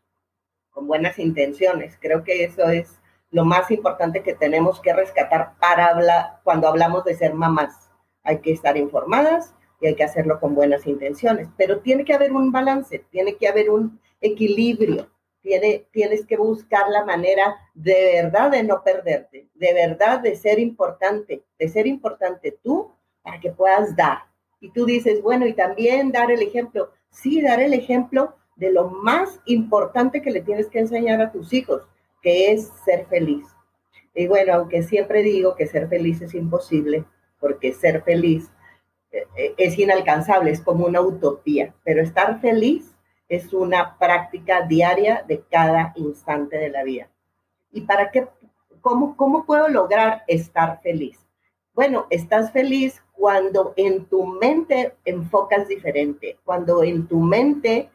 con 0.71 0.87
buenas 0.87 1.19
intenciones. 1.19 1.97
Creo 2.01 2.23
que 2.23 2.43
eso 2.45 2.67
es 2.69 2.99
lo 3.29 3.45
más 3.45 3.69
importante 3.71 4.23
que 4.23 4.33
tenemos 4.33 4.79
que 4.81 4.93
rescatar 4.93 5.53
para 5.59 5.87
hablar 5.87 6.39
cuando 6.43 6.67
hablamos 6.67 7.03
de 7.03 7.15
ser 7.15 7.33
mamás. 7.35 7.91
Hay 8.23 8.39
que 8.39 8.51
estar 8.51 8.75
informadas 8.77 9.53
hay 9.87 9.95
que 9.95 10.03
hacerlo 10.03 10.39
con 10.39 10.55
buenas 10.55 10.87
intenciones, 10.87 11.47
pero 11.57 11.79
tiene 11.79 12.05
que 12.05 12.13
haber 12.13 12.31
un 12.31 12.51
balance, 12.51 13.05
tiene 13.09 13.35
que 13.35 13.47
haber 13.47 13.69
un 13.69 13.99
equilibrio, 14.21 15.09
tiene, 15.41 15.85
tienes 15.91 16.25
que 16.25 16.37
buscar 16.37 16.89
la 16.89 17.03
manera 17.03 17.55
de 17.73 18.21
verdad 18.21 18.51
de 18.51 18.63
no 18.63 18.83
perderte, 18.83 19.49
de 19.53 19.73
verdad 19.73 20.21
de 20.21 20.35
ser 20.35 20.59
importante, 20.59 21.43
de 21.59 21.67
ser 21.67 21.85
importante 21.85 22.57
tú 22.63 22.91
para 23.21 23.39
que 23.39 23.51
puedas 23.51 23.95
dar. 23.95 24.19
Y 24.61 24.71
tú 24.71 24.85
dices, 24.85 25.21
bueno, 25.21 25.45
y 25.45 25.53
también 25.53 26.11
dar 26.13 26.31
el 26.31 26.41
ejemplo. 26.41 26.91
Sí, 27.09 27.41
dar 27.41 27.59
el 27.59 27.73
ejemplo 27.73 28.35
de 28.55 28.71
lo 28.71 28.89
más 28.89 29.41
importante 29.45 30.21
que 30.21 30.31
le 30.31 30.41
tienes 30.41 30.67
que 30.67 30.79
enseñar 30.79 31.21
a 31.21 31.31
tus 31.31 31.51
hijos, 31.51 31.83
que 32.21 32.51
es 32.51 32.71
ser 32.85 33.05
feliz. 33.07 33.45
Y 34.15 34.27
bueno, 34.27 34.53
aunque 34.53 34.83
siempre 34.83 35.23
digo 35.23 35.55
que 35.55 35.67
ser 35.67 35.89
feliz 35.89 36.21
es 36.21 36.33
imposible, 36.33 37.03
porque 37.39 37.73
ser 37.73 38.03
feliz 38.03 38.52
es 39.35 39.77
inalcanzable, 39.77 40.51
es 40.51 40.61
como 40.61 40.85
una 40.85 41.01
utopía, 41.01 41.73
pero 41.83 42.01
estar 42.01 42.39
feliz 42.39 42.93
es 43.29 43.53
una 43.53 43.97
práctica 43.97 44.61
diaria 44.61 45.23
de 45.27 45.41
cada 45.49 45.93
instante 45.95 46.57
de 46.57 46.69
la 46.69 46.83
vida. 46.83 47.09
¿Y 47.71 47.81
para 47.81 48.11
qué? 48.11 48.27
¿Cómo, 48.81 49.15
cómo 49.17 49.45
puedo 49.45 49.67
lograr 49.69 50.23
estar 50.27 50.81
feliz? 50.81 51.19
Bueno, 51.73 52.05
estás 52.11 52.51
feliz 52.51 53.01
cuando 53.13 53.73
en 53.77 54.05
tu 54.05 54.25
mente 54.25 54.95
enfocas 55.05 55.67
diferente, 55.67 56.37
cuando 56.43 56.83
en 56.83 57.07
tu 57.07 57.19
mente 57.19 57.89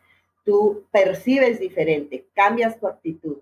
tú 0.45 0.87
percibes 0.91 1.61
diferente, 1.61 2.27
cambias 2.35 2.81
tu 2.81 2.89
actitud. 2.89 3.39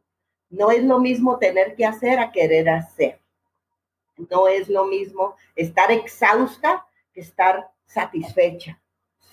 No 0.51 0.71
es 0.71 0.85
lo 0.85 0.99
mismo 0.99 1.39
tener 1.39 1.75
que 1.77 1.87
hacer 1.87 2.19
a 2.19 2.33
querer 2.33 2.69
hacer. 2.69 3.21
No 4.31 4.49
es 4.49 4.69
lo 4.69 4.85
mismo 4.87 5.37
estar 5.55 5.91
exhausta 5.91 6.87
que 7.15 7.21
estar 7.21 7.71
satisfecha, 7.87 8.81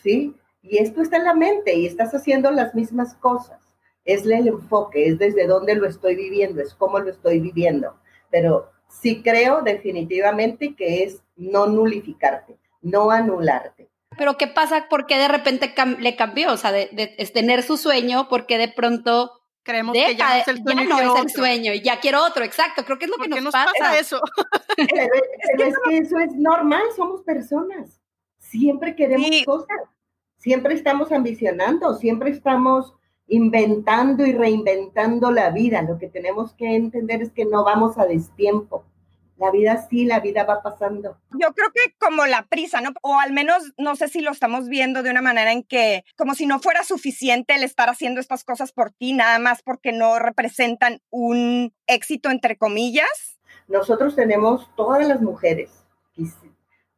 ¿sí? 0.01 0.35
Y 0.61 0.77
esto 0.77 1.01
está 1.01 1.17
en 1.17 1.25
la 1.25 1.33
mente 1.33 1.75
y 1.75 1.85
estás 1.85 2.13
haciendo 2.13 2.49
las 2.51 2.73
mismas 2.73 3.15
cosas. 3.15 3.59
Es 4.05 4.25
el 4.25 4.47
enfoque, 4.47 5.07
es 5.07 5.19
desde 5.19 5.47
dónde 5.47 5.75
lo 5.75 5.87
estoy 5.87 6.15
viviendo, 6.15 6.61
es 6.61 6.73
cómo 6.73 6.99
lo 6.99 7.09
estoy 7.09 7.39
viviendo. 7.39 7.95
Pero 8.29 8.71
sí 8.87 9.21
creo 9.21 9.61
definitivamente 9.61 10.75
que 10.75 11.03
es 11.03 11.21
no 11.35 11.67
nulificarte, 11.67 12.57
no 12.81 13.11
anularte. 13.11 13.89
Pero 14.17 14.37
¿qué 14.37 14.47
pasa? 14.47 14.87
¿Por 14.89 15.05
qué 15.05 15.17
de 15.17 15.27
repente 15.27 15.73
le 15.99 16.15
cambió? 16.15 16.53
O 16.53 16.57
sea, 16.57 16.71
de, 16.71 16.87
tener 17.33 17.63
su 17.63 17.77
sueño, 17.77 18.27
porque 18.29 18.57
de 18.57 18.67
pronto 18.67 19.31
creemos 19.63 19.93
que 19.93 20.15
ya 20.15 20.39
es 20.39 20.47
el 20.47 20.61
sueño. 20.63 20.83
Ya 20.83 21.03
no 21.03 21.15
es 21.15 21.23
el 21.23 21.29
sueño 21.29 21.73
y 21.73 21.81
ya 21.81 21.99
quiero 21.99 22.23
otro, 22.23 22.43
exacto. 22.43 22.85
Creo 22.85 22.99
que 22.99 23.05
es 23.05 23.11
lo 23.11 23.17
que 23.17 23.41
nos, 23.41 23.51
pasa? 23.51 23.97
eso. 23.97 24.21
Pero, 24.77 25.65
es, 25.65 25.75
que 25.87 25.97
eso 25.97 26.19
es 26.19 26.33
normal, 26.35 26.83
somos 26.95 27.21
personas. 27.21 27.99
Siempre 28.53 28.95
queremos 28.95 29.31
cosas, 29.47 29.79
siempre 30.37 30.75
estamos 30.75 31.11
ambicionando, 31.11 31.95
siempre 31.95 32.29
estamos 32.29 32.93
inventando 33.25 34.27
y 34.27 34.33
reinventando 34.33 35.31
la 35.31 35.49
vida. 35.49 35.81
Lo 35.81 35.97
que 35.97 36.07
tenemos 36.07 36.53
que 36.53 36.75
entender 36.75 37.23
es 37.23 37.31
que 37.31 37.45
no 37.45 37.63
vamos 37.63 37.97
a 37.97 38.05
destiempo. 38.05 38.85
La 39.37 39.49
vida 39.49 39.87
sí, 39.89 40.05
la 40.05 40.19
vida 40.19 40.43
va 40.43 40.61
pasando. 40.61 41.17
Yo 41.31 41.51
creo 41.55 41.71
que 41.73 41.95
como 41.97 42.27
la 42.27 42.45
prisa, 42.45 42.79
¿no? 42.79 42.91
O 43.01 43.19
al 43.19 43.33
menos 43.33 43.73
no 43.79 43.95
sé 43.95 44.07
si 44.07 44.21
lo 44.21 44.29
estamos 44.29 44.69
viendo 44.69 45.01
de 45.01 45.09
una 45.09 45.23
manera 45.23 45.51
en 45.51 45.63
que 45.63 46.05
como 46.15 46.35
si 46.35 46.45
no 46.45 46.59
fuera 46.59 46.83
suficiente 46.83 47.55
el 47.55 47.63
estar 47.63 47.89
haciendo 47.89 48.19
estas 48.19 48.43
cosas 48.43 48.71
por 48.71 48.91
ti, 48.91 49.13
nada 49.13 49.39
más 49.39 49.63
porque 49.63 49.93
no 49.93 50.19
representan 50.19 51.01
un 51.09 51.73
éxito 51.87 52.29
entre 52.29 52.55
comillas. 52.55 53.39
Nosotros 53.67 54.15
tenemos 54.15 54.69
todas 54.75 55.07
las 55.07 55.21
mujeres, 55.21 55.71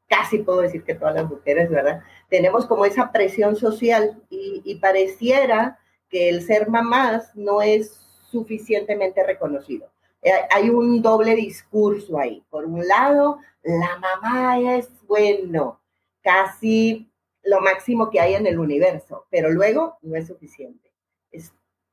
casi 0.07 0.39
puedo 0.39 0.61
decir 0.61 0.83
que 0.83 0.95
todas 0.95 1.15
las 1.15 1.29
mujeres, 1.29 1.69
¿verdad? 1.69 2.01
Tenemos 2.29 2.65
como 2.65 2.85
esa 2.85 3.11
presión 3.11 3.55
social 3.55 4.21
y, 4.29 4.61
y 4.63 4.75
pareciera 4.75 5.79
que 6.09 6.29
el 6.29 6.41
ser 6.41 6.69
mamás 6.69 7.35
no 7.35 7.61
es 7.61 7.91
suficientemente 8.29 9.23
reconocido. 9.23 9.89
Eh, 10.21 10.31
hay 10.49 10.69
un 10.69 11.01
doble 11.01 11.35
discurso 11.35 12.17
ahí. 12.19 12.43
Por 12.49 12.65
un 12.65 12.87
lado, 12.87 13.39
la 13.63 13.97
mamá 13.99 14.59
es, 14.59 14.89
bueno, 15.07 15.79
casi 16.21 17.11
lo 17.43 17.61
máximo 17.61 18.09
que 18.09 18.19
hay 18.19 18.33
en 18.33 18.47
el 18.47 18.59
universo, 18.59 19.27
pero 19.29 19.51
luego 19.51 19.97
no 20.01 20.15
es 20.15 20.27
suficiente. 20.27 20.91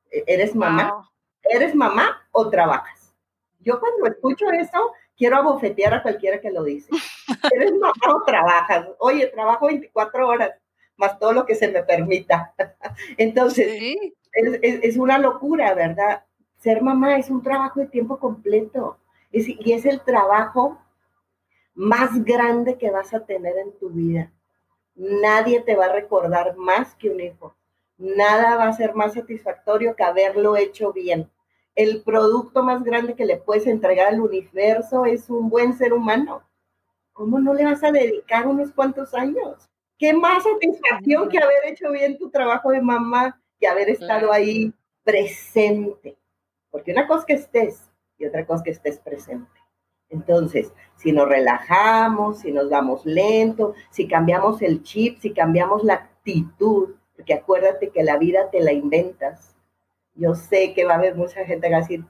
¿Eres 0.09 0.55
mamá? 0.55 1.09
¿Eres 1.43 1.75
mamá 1.75 2.27
o 2.31 2.49
trabajas? 2.49 3.13
Yo 3.59 3.79
cuando 3.79 4.07
escucho 4.07 4.49
eso, 4.51 4.91
quiero 5.17 5.37
abofetear 5.37 5.93
a 5.93 6.03
cualquiera 6.03 6.39
que 6.41 6.51
lo 6.51 6.63
dice. 6.63 6.89
¿Eres 7.53 7.71
mamá 7.73 8.15
o 8.15 8.23
trabajas? 8.23 8.87
Oye, 8.99 9.27
trabajo 9.27 9.67
24 9.67 10.27
horas, 10.27 10.51
más 10.97 11.19
todo 11.19 11.33
lo 11.33 11.45
que 11.45 11.55
se 11.55 11.67
me 11.67 11.83
permita. 11.83 12.53
Entonces, 13.17 13.67
es 14.33 14.97
una 14.97 15.17
locura, 15.17 15.73
¿verdad? 15.73 16.23
ser 16.63 16.81
mamá 16.81 17.17
es 17.17 17.29
un 17.29 17.43
trabajo 17.43 17.81
de 17.81 17.87
tiempo 17.87 18.17
completo 18.17 18.97
y 19.31 19.73
es 19.73 19.85
el 19.85 19.99
trabajo 19.99 20.79
más 21.73 22.23
grande 22.23 22.77
que 22.77 22.89
vas 22.89 23.13
a 23.13 23.25
tener 23.25 23.57
en 23.57 23.77
tu 23.77 23.89
vida. 23.89 24.31
Nadie 24.95 25.59
te 25.59 25.75
va 25.75 25.87
a 25.87 25.91
recordar 25.91 26.55
más 26.55 26.95
que 26.95 27.09
un 27.09 27.19
hijo. 27.19 27.53
Nada 27.97 28.55
va 28.55 28.69
a 28.69 28.73
ser 28.73 28.95
más 28.95 29.13
satisfactorio 29.13 29.93
que 29.95 30.03
haberlo 30.03 30.55
hecho 30.55 30.93
bien. 30.93 31.29
El 31.75 32.03
producto 32.03 32.63
más 32.63 32.83
grande 32.83 33.15
que 33.15 33.25
le 33.25 33.37
puedes 33.37 33.65
entregar 33.67 34.07
al 34.07 34.21
universo 34.21 35.05
es 35.05 35.29
un 35.29 35.49
buen 35.49 35.73
ser 35.73 35.93
humano. 35.93 36.43
¿Cómo 37.13 37.39
no 37.39 37.53
le 37.53 37.65
vas 37.65 37.83
a 37.83 37.91
dedicar 37.91 38.47
unos 38.47 38.71
cuantos 38.71 39.13
años? 39.13 39.69
¿Qué 39.97 40.13
más 40.13 40.43
satisfacción 40.43 41.29
que 41.29 41.37
haber 41.37 41.65
hecho 41.65 41.91
bien 41.91 42.17
tu 42.17 42.29
trabajo 42.29 42.71
de 42.71 42.81
mamá, 42.81 43.39
que 43.59 43.67
haber 43.67 43.89
estado 43.89 44.31
ahí 44.31 44.73
presente? 45.03 46.17
Porque 46.69 46.91
una 46.91 47.07
cosa 47.07 47.25
que 47.25 47.33
estés 47.33 47.89
y 48.17 48.25
otra 48.25 48.45
cosa 48.45 48.63
que 48.63 48.71
estés 48.71 48.99
presente. 48.99 49.49
Entonces, 50.09 50.71
si 50.95 51.11
nos 51.11 51.27
relajamos, 51.27 52.39
si 52.39 52.51
nos 52.51 52.69
vamos 52.69 53.05
lento, 53.05 53.73
si 53.89 54.07
cambiamos 54.07 54.61
el 54.61 54.83
chip, 54.83 55.19
si 55.19 55.33
cambiamos 55.33 55.83
la 55.83 55.95
actitud, 55.95 56.95
porque 57.15 57.33
acuérdate 57.33 57.89
que 57.89 58.03
la 58.03 58.17
vida 58.17 58.49
te 58.51 58.61
la 58.61 58.73
inventas. 58.73 59.55
Yo 60.15 60.35
sé 60.35 60.73
que 60.73 60.85
va 60.85 60.93
a 60.93 60.97
haber 60.97 61.15
mucha 61.15 61.45
gente 61.45 61.67
que 61.67 61.73
va 61.73 61.77
a 61.77 61.81
decir, 61.81 62.05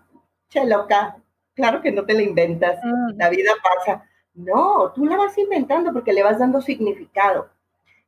che, 0.50 0.65
loca, 0.65 1.17
claro 1.53 1.81
que 1.81 1.91
no 1.91 2.05
te 2.05 2.13
la 2.13 2.22
inventas, 2.22 2.79
mm. 2.83 3.17
la 3.17 3.29
vida 3.29 3.51
pasa. 3.63 4.05
No, 4.33 4.91
tú 4.93 5.05
la 5.05 5.17
vas 5.17 5.38
inventando 5.38 5.93
porque 5.93 6.13
le 6.13 6.24
vas 6.24 6.39
dando 6.39 6.62
significado. 6.62 7.50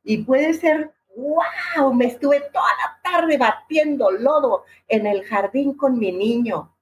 Y 0.02 0.18
puede 0.18 0.54
ser 0.54 0.92
wow, 1.16 1.92
me 1.94 2.06
estuve 2.06 2.40
toda 2.52 2.68
la 2.82 3.10
tarde 3.10 3.38
batiendo 3.38 4.10
lodo 4.10 4.64
en 4.86 5.06
el 5.06 5.24
jardín 5.24 5.74
con 5.74 5.98
mi 5.98 6.12
niño. 6.12 6.72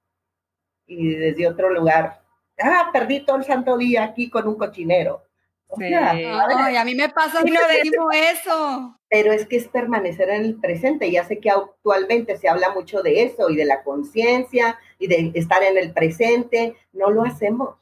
Y 0.87 1.15
desde 1.15 1.49
otro 1.49 1.71
lugar, 1.71 2.21
ah, 2.61 2.91
perdí 2.93 3.25
todo 3.25 3.37
el 3.37 3.45
santo 3.45 3.79
día 3.79 4.05
aquí 4.05 4.29
con 4.29 4.47
un 4.49 4.57
cochinero. 4.57 5.23
sí. 5.79 5.95
a 5.95 6.85
mí 6.85 6.95
me 6.95 7.09
pasa 7.09 7.41
lo 7.43 8.11
eso. 8.13 9.01
Pero 9.15 9.31
es 9.31 9.47
que 9.47 9.55
es 9.55 9.69
permanecer 9.69 10.29
en 10.29 10.45
el 10.45 10.57
presente. 10.57 11.09
Ya 11.09 11.23
sé 11.23 11.39
que 11.39 11.49
actualmente 11.49 12.37
se 12.37 12.49
habla 12.49 12.71
mucho 12.71 13.01
de 13.01 13.23
eso 13.23 13.49
y 13.49 13.55
de 13.55 13.65
la 13.65 13.85
conciencia 13.85 14.77
y 14.99 15.07
de 15.07 15.31
estar 15.37 15.63
en 15.63 15.79
el 15.79 15.93
presente. 15.93 16.75
No 16.93 17.11
lo 17.11 17.23
hacemos. 17.23 17.77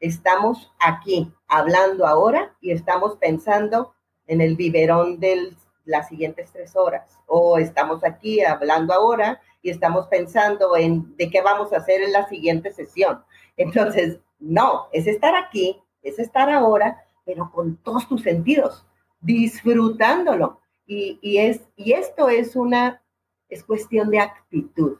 Estamos 0.00 0.72
aquí 0.80 1.32
hablando 1.46 2.08
ahora 2.08 2.56
y 2.60 2.72
estamos 2.72 3.16
pensando 3.18 3.94
en 4.26 4.40
el 4.40 4.56
biberón 4.56 5.20
del 5.20 5.56
las 5.84 6.08
siguientes 6.08 6.50
tres 6.50 6.74
horas. 6.74 7.20
O 7.26 7.56
estamos 7.58 8.02
aquí 8.02 8.42
hablando 8.42 8.94
ahora 8.94 9.40
y 9.62 9.70
estamos 9.70 10.08
pensando 10.08 10.76
en 10.76 11.16
de 11.16 11.30
qué 11.30 11.40
vamos 11.40 11.72
a 11.72 11.76
hacer 11.76 12.02
en 12.02 12.10
la 12.10 12.28
siguiente 12.28 12.72
sesión. 12.72 13.22
Entonces, 13.56 14.18
no, 14.40 14.88
es 14.90 15.06
estar 15.06 15.36
aquí, 15.36 15.80
es 16.02 16.18
estar 16.18 16.50
ahora, 16.50 17.04
pero 17.24 17.52
con 17.52 17.76
todos 17.76 18.08
tus 18.08 18.22
sentidos, 18.22 18.84
disfrutándolo. 19.20 20.63
Y, 20.86 21.38
es, 21.38 21.62
y 21.76 21.92
esto 21.92 22.28
es 22.28 22.56
una, 22.56 23.02
es 23.48 23.64
cuestión 23.64 24.10
de 24.10 24.18
actitud. 24.20 24.98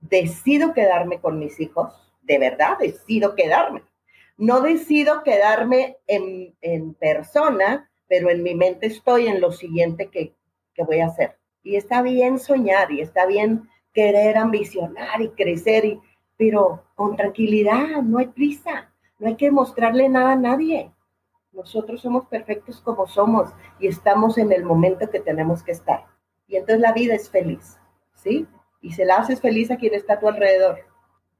Decido 0.00 0.72
quedarme 0.72 1.20
con 1.20 1.38
mis 1.38 1.58
hijos, 1.58 1.92
de 2.22 2.38
verdad, 2.38 2.78
decido 2.78 3.34
quedarme. 3.34 3.82
No 4.36 4.60
decido 4.60 5.22
quedarme 5.24 5.96
en, 6.06 6.54
en 6.60 6.94
persona 6.94 7.90
pero 8.08 8.30
en 8.30 8.42
mi 8.42 8.54
mente 8.54 8.86
estoy 8.86 9.26
en 9.26 9.40
lo 9.40 9.52
siguiente 9.52 10.08
que, 10.08 10.34
voy 10.84 11.00
a 11.00 11.06
hacer. 11.06 11.38
Y 11.62 11.76
está 11.76 12.02
bien 12.02 12.38
soñar 12.38 12.92
y 12.92 13.00
está 13.00 13.26
bien 13.26 13.68
querer 13.94 14.36
ambicionar 14.36 15.22
y 15.22 15.30
crecer, 15.30 15.86
y, 15.86 16.00
pero 16.36 16.84
con 16.94 17.16
tranquilidad, 17.16 18.02
no 18.02 18.18
hay 18.18 18.26
prisa, 18.26 18.92
no 19.18 19.28
hay 19.28 19.36
que 19.36 19.50
mostrarle 19.50 20.08
nada 20.08 20.32
a 20.32 20.36
nadie. 20.36 20.92
Nosotros 21.56 22.02
somos 22.02 22.26
perfectos 22.26 22.80
como 22.80 23.08
somos 23.08 23.50
y 23.80 23.88
estamos 23.88 24.38
en 24.38 24.52
el 24.52 24.64
momento 24.64 25.10
que 25.10 25.18
tenemos 25.18 25.64
que 25.64 25.72
estar. 25.72 26.04
Y 26.46 26.54
entonces 26.54 26.80
la 26.80 26.92
vida 26.92 27.14
es 27.14 27.28
feliz, 27.28 27.78
¿sí? 28.14 28.46
y 28.86 28.92
se 28.92 29.04
la 29.04 29.16
haces 29.16 29.40
feliz 29.40 29.70
a 29.72 29.76
quien 29.76 29.94
está 29.94 30.14
a 30.14 30.20
tu 30.20 30.28
alrededor. 30.28 30.78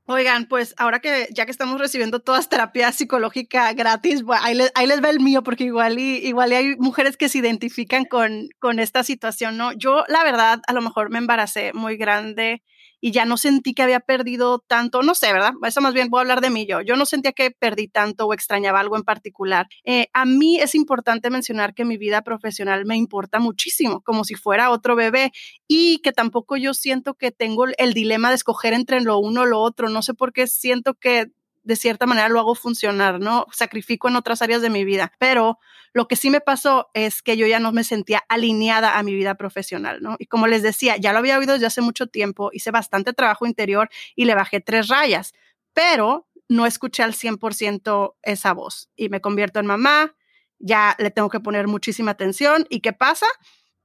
Oigan, 0.09 0.47
pues 0.47 0.75
ahora 0.79 1.01
que 1.01 1.29
ya 1.33 1.45
que 1.47 1.51
estamos 1.51 1.81
recibiendo 1.81 2.21
todas 2.21 2.49
terapias 2.49 2.95
psicológica 2.95 3.73
gratis, 3.73 4.23
ahí, 4.41 4.55
les, 4.55 4.71
ahí, 4.75 4.87
les, 4.87 5.03
va 5.03 5.11
el 5.11 5.21
mío, 5.21 5.43
porque 5.43 5.65
igual 5.65 5.99
y, 5.99 6.19
igual 6.27 6.53
hay 6.53 6.77
mujeres 6.77 7.17
que 7.17 7.29
se 7.29 7.39
identifican 7.39 8.05
con, 8.05 8.49
con 8.59 8.79
esta 8.79 9.05
situación, 9.05 9.57
¿no? 9.57 9.73
Yo, 9.73 10.05
la 10.09 10.25
verdad, 10.25 10.61
a 10.67 10.73
lo 10.73 10.81
mejor 10.81 11.11
me 11.11 11.19
embaracé 11.19 11.73
muy 11.73 11.97
grande 11.97 12.63
y 13.07 13.13
ya 13.13 13.25
no 13.25 13.37
sentí 13.37 13.73
que 13.73 13.85
había 13.85 14.01
perdido 14.01 14.59
tanto, 14.67 15.01
no 15.05 15.15
sé, 15.15 15.33
¿verdad? 15.33 15.53
Eso 15.63 15.81
más 15.81 15.95
bien 15.95 16.09
voy 16.09 16.19
a 16.19 16.23
hablar 16.23 16.41
de 16.41 16.51
mí 16.51 16.67
yo. 16.67 16.81
Yo 16.81 16.97
no 16.97 17.07
sentía 17.07 17.31
que 17.31 17.53
perdí 17.53 17.87
tanto 17.87 18.27
o 18.27 18.35
extrañaba 18.35 18.81
algo 18.81 18.97
en 18.97 19.05
particular. 19.05 19.69
Eh, 19.85 20.09
a 20.13 20.25
mí 20.25 20.59
es 20.59 20.75
importante 20.75 21.31
mencionar 21.31 21.73
que 21.73 21.85
mi 21.85 21.99
vida 21.99 22.23
profesional 22.23 22.85
me 22.85 22.97
importa 22.97 23.39
muchísimo, 23.39 24.01
como 24.01 24.25
si 24.25 24.35
fuera 24.35 24.73
otro 24.73 24.97
bebé 24.97 25.31
y 25.69 25.99
que 25.99 26.11
tampoco 26.11 26.57
yo 26.57 26.75
siento 26.75 27.15
que 27.15 27.31
tengo 27.31 27.67
el 27.79 27.95
dilema 27.95 28.31
de 28.31 28.35
escoger 28.35 28.73
entre 28.73 29.01
lo 29.01 29.21
uno 29.21 29.43
o 29.43 29.47
lo 29.47 29.61
otro. 29.61 29.89
No 29.89 30.03
sé 30.03 30.13
por 30.13 30.33
qué 30.33 30.49
siento 30.49 30.95
que 30.95 31.27
de 31.67 31.75
cierta 31.75 32.07
manera 32.07 32.29
lo 32.29 32.39
hago 32.39 32.55
funcionar, 32.55 33.19
¿no? 33.19 33.47
Sacrifico 33.53 34.09
en 34.09 34.15
otras 34.15 34.41
áreas 34.41 34.63
de 34.63 34.71
mi 34.71 34.85
vida, 34.85 35.13
pero 35.19 35.59
lo 35.93 36.07
que 36.07 36.15
sí 36.15 36.31
me 36.31 36.41
pasó 36.41 36.91
es 36.95 37.23
que 37.23 37.37
yo 37.37 37.47
ya 37.49 37.59
no 37.59 37.73
me 37.73 37.83
sentía 37.83 38.23
alineada 38.29 38.99
a 38.99 39.03
mi 39.03 39.15
vida 39.15 39.35
profesional, 39.35 40.01
¿no? 40.01 40.15
Y 40.21 40.27
como 40.27 40.47
les 40.47 40.63
decía, 40.63 40.97
ya 40.97 41.13
lo 41.13 41.19
había 41.19 41.39
oído 41.39 41.55
desde 41.55 41.67
hace 41.67 41.81
mucho 41.81 42.07
tiempo, 42.07 42.51
hice 42.53 42.71
bastante 42.71 43.13
trabajo 43.13 43.47
interior 43.47 43.89
y 44.15 44.27
le 44.27 44.37
bajé 44.37 44.61
tres 44.61 44.87
rayas, 44.87 45.33
pero 45.73 46.29
no 46.49 46.67
escuché 46.67 47.03
al 47.03 47.15
100% 47.15 48.15
esa 48.23 48.53
voz 48.55 48.89
y 48.95 49.09
me 49.09 49.21
convierto 49.21 49.59
en 49.59 49.67
mamá, 49.67 50.15
ya 50.61 50.95
le 51.01 51.11
tengo 51.11 51.29
que 51.31 51.41
poner 51.41 51.67
muchísima 51.67 52.13
atención 52.13 52.65
y 52.71 52.81
¿qué 52.81 52.93
pasa? 52.93 53.27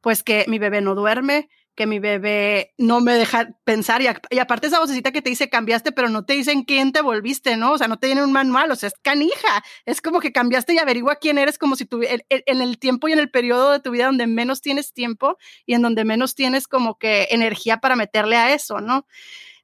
Pues 0.01 0.21
que 0.21 0.45
mi 0.47 0.59
bebé 0.59 0.81
no 0.81 0.93
duerme, 0.93 1.49
que 1.81 1.87
mi 1.87 1.97
bebé 1.97 2.75
no 2.77 3.01
me 3.01 3.13
deja 3.13 3.49
pensar 3.63 4.03
y, 4.03 4.37
aparte 4.37 4.67
esa 4.67 4.79
vocecita 4.79 5.11
que 5.11 5.23
te 5.23 5.31
dice 5.31 5.49
cambiaste, 5.49 5.91
pero 5.91 6.09
no 6.09 6.25
te 6.25 6.33
dicen 6.33 6.61
quién 6.61 6.91
te 6.91 7.01
volviste, 7.01 7.57
¿no? 7.57 7.71
O 7.71 7.77
sea, 7.79 7.87
no 7.87 7.97
te 7.97 8.05
tienen 8.05 8.23
un 8.23 8.31
manual, 8.31 8.69
o 8.69 8.75
sea, 8.75 8.85
es 8.85 8.93
canija, 9.01 9.63
es 9.87 9.99
como 9.99 10.19
que 10.19 10.31
cambiaste 10.31 10.75
y 10.75 10.77
averigua 10.77 11.15
quién 11.15 11.39
eres 11.39 11.57
como 11.57 11.75
si 11.75 11.85
tú, 11.85 12.03
en, 12.03 12.21
en 12.29 12.61
el 12.61 12.77
tiempo 12.77 13.07
y 13.07 13.13
en 13.13 13.19
el 13.19 13.31
periodo 13.31 13.71
de 13.71 13.79
tu 13.79 13.89
vida 13.89 14.05
donde 14.05 14.27
menos 14.27 14.61
tienes 14.61 14.93
tiempo 14.93 15.39
y 15.65 15.73
en 15.73 15.81
donde 15.81 16.05
menos 16.05 16.35
tienes 16.35 16.67
como 16.67 16.99
que 16.99 17.29
energía 17.31 17.77
para 17.77 17.95
meterle 17.95 18.35
a 18.35 18.53
eso, 18.53 18.79
¿no? 18.79 19.07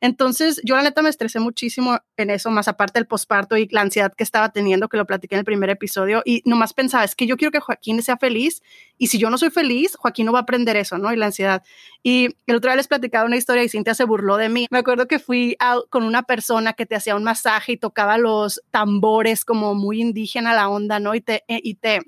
Entonces, 0.01 0.61
yo 0.63 0.75
la 0.75 0.83
neta 0.83 1.01
me 1.01 1.09
estresé 1.09 1.39
muchísimo 1.39 1.99
en 2.17 2.29
eso, 2.29 2.51
más 2.51 2.67
aparte 2.67 2.99
del 2.99 3.07
posparto 3.07 3.57
y 3.57 3.67
la 3.69 3.81
ansiedad 3.81 4.13
que 4.15 4.23
estaba 4.23 4.51
teniendo, 4.51 4.89
que 4.89 4.97
lo 4.97 5.05
platiqué 5.05 5.35
en 5.35 5.39
el 5.39 5.45
primer 5.45 5.69
episodio, 5.69 6.21
y 6.25 6.41
nomás 6.45 6.73
pensaba, 6.73 7.03
es 7.03 7.15
que 7.15 7.27
yo 7.27 7.37
quiero 7.37 7.51
que 7.51 7.59
Joaquín 7.59 8.01
sea 8.03 8.17
feliz, 8.17 8.61
y 8.97 9.07
si 9.07 9.17
yo 9.17 9.29
no 9.29 9.37
soy 9.37 9.49
feliz, 9.49 9.95
Joaquín 9.95 10.25
no 10.25 10.33
va 10.33 10.39
a 10.39 10.41
aprender 10.43 10.75
eso, 10.77 10.97
¿no? 10.97 11.11
Y 11.13 11.17
la 11.17 11.27
ansiedad. 11.27 11.63
Y 12.03 12.35
el 12.45 12.55
otro 12.55 12.69
día 12.69 12.77
les 12.77 12.87
platicaba 12.87 13.25
una 13.25 13.37
historia 13.37 13.63
y 13.63 13.69
Cintia 13.69 13.93
se 13.93 14.05
burló 14.05 14.37
de 14.37 14.49
mí. 14.49 14.67
Me 14.71 14.79
acuerdo 14.79 15.07
que 15.07 15.19
fui 15.19 15.57
con 15.89 16.03
una 16.03 16.23
persona 16.23 16.73
que 16.73 16.85
te 16.85 16.95
hacía 16.95 17.15
un 17.15 17.23
masaje 17.23 17.73
y 17.73 17.77
tocaba 17.77 18.17
los 18.17 18.61
tambores 18.71 19.45
como 19.45 19.75
muy 19.75 20.01
indígena 20.01 20.53
la 20.53 20.69
onda, 20.69 20.99
¿no? 20.99 21.15
Y 21.15 21.21
te, 21.21 21.43
y 21.47 21.75
te 21.75 21.99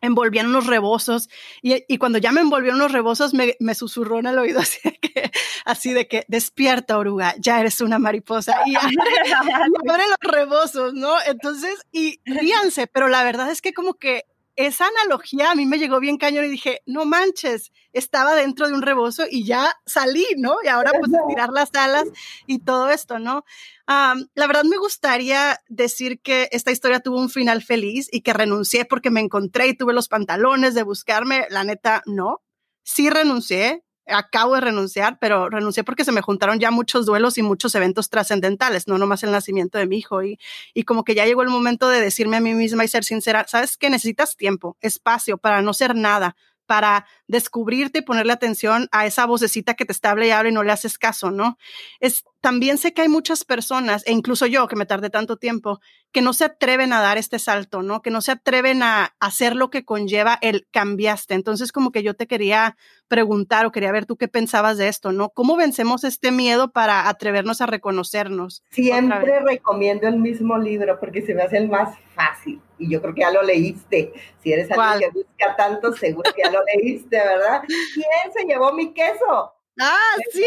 envolvían 0.00 0.46
unos 0.46 0.66
rebozos 0.66 1.28
y, 1.62 1.84
y, 1.88 1.98
cuando 1.98 2.18
ya 2.18 2.32
me 2.32 2.40
envolvieron 2.40 2.80
unos 2.80 2.92
rebozos 2.92 3.34
me, 3.34 3.56
me, 3.60 3.74
susurró 3.74 4.18
en 4.20 4.26
el 4.26 4.38
oído 4.38 4.60
así 4.60 4.80
de, 4.84 4.98
que, 4.98 5.30
así 5.64 5.92
de 5.92 6.08
que 6.08 6.24
despierta 6.28 6.98
oruga, 6.98 7.34
ya 7.38 7.60
eres 7.60 7.80
una 7.80 7.98
mariposa 7.98 8.54
y 8.66 8.74
abre, 8.76 10.04
los 10.08 10.32
rebozos, 10.32 10.94
¿no? 10.94 11.14
Entonces, 11.26 11.74
y 11.92 12.20
ríanse, 12.24 12.86
pero 12.86 13.08
la 13.08 13.22
verdad 13.22 13.50
es 13.50 13.60
que 13.60 13.72
como 13.72 13.94
que 13.94 14.24
esa 14.58 14.88
analogía 14.88 15.52
a 15.52 15.54
mí 15.54 15.66
me 15.66 15.78
llegó 15.78 16.00
bien 16.00 16.18
cañón 16.18 16.44
y 16.44 16.48
dije, 16.48 16.82
no 16.84 17.04
manches, 17.04 17.70
estaba 17.92 18.34
dentro 18.34 18.66
de 18.66 18.74
un 18.74 18.82
rebozo 18.82 19.22
y 19.30 19.44
ya 19.44 19.72
salí, 19.86 20.26
¿no? 20.36 20.56
Y 20.64 20.66
ahora 20.66 20.90
pues 20.98 21.12
tirar 21.28 21.50
las 21.50 21.72
alas 21.74 22.08
y 22.46 22.58
todo 22.58 22.90
esto, 22.90 23.20
¿no? 23.20 23.44
la 23.86 24.46
verdad 24.46 24.64
me 24.64 24.76
gustaría 24.76 25.58
decir 25.68 26.20
que 26.20 26.48
esta 26.52 26.72
historia 26.72 27.00
tuvo 27.00 27.18
un 27.20 27.30
final 27.30 27.62
feliz 27.62 28.08
y 28.12 28.20
que 28.20 28.34
renuncié 28.34 28.84
porque 28.84 29.10
me 29.10 29.20
encontré 29.20 29.68
y 29.68 29.76
tuve 29.76 29.94
los 29.94 30.08
pantalones 30.08 30.74
de 30.74 30.82
buscarme. 30.82 31.46
La 31.48 31.64
neta, 31.64 32.02
no. 32.04 32.42
Sí 32.82 33.08
renuncié, 33.08 33.82
acabo 34.08 34.54
de 34.54 34.60
renunciar, 34.60 35.18
pero 35.20 35.48
renuncié 35.48 35.84
porque 35.84 36.04
se 36.04 36.12
me 36.12 36.20
juntaron 36.20 36.58
ya 36.58 36.70
muchos 36.70 37.06
duelos 37.06 37.38
y 37.38 37.42
muchos 37.42 37.74
eventos 37.74 38.10
trascendentales, 38.10 38.88
no 38.88 38.98
nomás 38.98 39.22
el 39.22 39.32
nacimiento 39.32 39.78
de 39.78 39.86
mi 39.86 39.98
hijo. 39.98 40.22
Y, 40.22 40.38
y 40.74 40.84
como 40.84 41.04
que 41.04 41.14
ya 41.14 41.26
llegó 41.26 41.42
el 41.42 41.48
momento 41.48 41.88
de 41.88 42.00
decirme 42.00 42.38
a 42.38 42.40
mí 42.40 42.54
misma 42.54 42.84
y 42.84 42.88
ser 42.88 43.04
sincera, 43.04 43.46
sabes 43.48 43.76
que 43.76 43.90
necesitas 43.90 44.36
tiempo, 44.36 44.76
espacio 44.80 45.38
para 45.38 45.62
no 45.62 45.74
ser 45.74 45.94
nada, 45.94 46.36
para 46.68 47.06
descubrirte 47.26 48.00
y 48.00 48.02
ponerle 48.02 48.34
atención 48.34 48.88
a 48.92 49.06
esa 49.06 49.24
vocecita 49.24 49.72
que 49.72 49.86
te 49.86 49.92
está 49.92 50.10
hablando 50.10 50.28
y 50.28 50.32
habla 50.32 50.50
y 50.50 50.52
no 50.52 50.62
le 50.62 50.70
haces 50.70 50.98
caso, 50.98 51.30
¿no? 51.30 51.56
Es, 51.98 52.24
también 52.42 52.76
sé 52.76 52.92
que 52.92 53.00
hay 53.00 53.08
muchas 53.08 53.44
personas, 53.44 54.02
e 54.06 54.12
incluso 54.12 54.44
yo 54.46 54.68
que 54.68 54.76
me 54.76 54.84
tardé 54.84 55.08
tanto 55.08 55.38
tiempo, 55.38 55.80
que 56.12 56.22
no 56.22 56.32
se 56.32 56.44
atreven 56.44 56.92
a 56.92 57.00
dar 57.00 57.18
este 57.18 57.38
salto, 57.38 57.82
¿no? 57.82 58.02
Que 58.02 58.10
no 58.10 58.20
se 58.20 58.32
atreven 58.32 58.82
a 58.82 59.14
hacer 59.20 59.54
lo 59.54 59.70
que 59.70 59.84
conlleva 59.84 60.38
el 60.40 60.66
cambiaste. 60.70 61.34
Entonces, 61.34 61.72
como 61.72 61.92
que 61.92 62.02
yo 62.02 62.14
te 62.14 62.26
quería 62.26 62.76
preguntar 63.08 63.66
o 63.66 63.72
quería 63.72 63.92
ver 63.92 64.06
tú 64.06 64.16
qué 64.16 64.28
pensabas 64.28 64.78
de 64.78 64.88
esto, 64.88 65.12
¿no? 65.12 65.30
¿Cómo 65.30 65.56
vencemos 65.56 66.04
este 66.04 66.30
miedo 66.30 66.70
para 66.72 67.08
atrevernos 67.08 67.60
a 67.60 67.66
reconocernos? 67.66 68.62
Siempre 68.70 69.40
recomiendo 69.40 70.08
el 70.08 70.16
mismo 70.16 70.58
libro 70.58 70.98
porque 70.98 71.22
se 71.22 71.34
me 71.34 71.42
hace 71.42 71.58
el 71.58 71.68
más 71.68 71.96
fácil 72.14 72.60
y 72.78 72.90
yo 72.90 73.02
creo 73.02 73.14
que 73.14 73.20
ya 73.22 73.30
lo 73.30 73.42
leíste. 73.42 74.12
Si 74.42 74.52
eres 74.52 74.70
alguien 74.70 75.10
que 75.10 75.18
busca 75.18 75.56
tanto, 75.56 75.92
seguro 75.92 76.30
que 76.34 76.42
ya 76.42 76.50
lo 76.50 76.60
leíste, 76.64 77.16
¿verdad? 77.16 77.62
¿Quién 77.66 78.32
se 78.32 78.44
llevó 78.44 78.72
mi 78.72 78.92
queso? 78.92 79.54
Ah, 79.80 80.16
sí. 80.32 80.44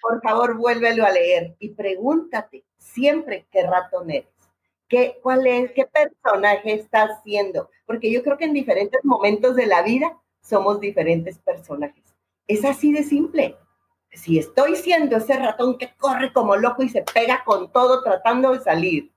por 0.00 0.20
favor, 0.22 0.56
vuélvelo 0.56 1.06
a 1.06 1.10
leer 1.10 1.56
y 1.58 1.70
pregúntate 1.70 2.64
siempre 2.78 3.46
qué 3.50 3.62
ratón 3.62 4.10
eres. 4.10 4.29
¿Qué, 4.90 5.20
cuál 5.22 5.46
es, 5.46 5.70
¿Qué 5.70 5.86
personaje 5.86 6.74
estás 6.74 7.22
siendo? 7.22 7.70
Porque 7.86 8.10
yo 8.10 8.24
creo 8.24 8.36
que 8.36 8.46
en 8.46 8.52
diferentes 8.52 9.04
momentos 9.04 9.54
de 9.54 9.66
la 9.66 9.82
vida 9.82 10.20
somos 10.42 10.80
diferentes 10.80 11.38
personajes. 11.38 12.04
Es 12.48 12.64
así 12.64 12.92
de 12.92 13.04
simple. 13.04 13.56
Si 14.12 14.40
estoy 14.40 14.74
siendo 14.74 15.16
ese 15.16 15.36
ratón 15.38 15.78
que 15.78 15.94
corre 15.96 16.32
como 16.32 16.56
loco 16.56 16.82
y 16.82 16.88
se 16.88 17.02
pega 17.02 17.44
con 17.44 17.70
todo 17.70 18.02
tratando 18.02 18.52
de 18.52 18.58
salir, 18.58 19.12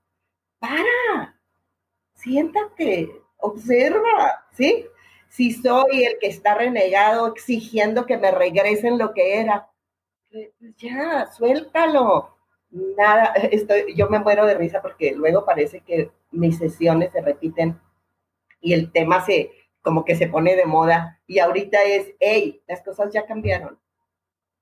para, 0.60 1.40
siéntate, 2.14 3.10
observa, 3.38 4.46
¿sí? 4.52 4.86
Si 5.28 5.50
soy 5.50 6.04
el 6.04 6.18
que 6.20 6.28
está 6.28 6.54
renegado 6.54 7.26
exigiendo 7.26 8.06
que 8.06 8.16
me 8.16 8.30
regresen 8.30 8.96
lo 8.96 9.12
que 9.12 9.40
era, 9.40 9.68
pues 10.30 10.50
ya, 10.76 11.26
suéltalo. 11.32 12.36
Nada, 12.74 13.26
estoy, 13.52 13.94
yo 13.94 14.08
me 14.08 14.18
muero 14.18 14.44
de 14.46 14.54
risa 14.54 14.82
porque 14.82 15.12
luego 15.12 15.44
parece 15.44 15.80
que 15.80 16.10
mis 16.32 16.58
sesiones 16.58 17.12
se 17.12 17.20
repiten 17.20 17.80
y 18.60 18.72
el 18.72 18.90
tema 18.90 19.24
se, 19.24 19.52
como 19.80 20.04
que 20.04 20.16
se 20.16 20.26
pone 20.26 20.56
de 20.56 20.66
moda 20.66 21.20
y 21.26 21.38
ahorita 21.38 21.82
es, 21.84 22.14
hey, 22.18 22.62
las 22.66 22.82
cosas 22.82 23.12
ya 23.12 23.26
cambiaron. 23.26 23.78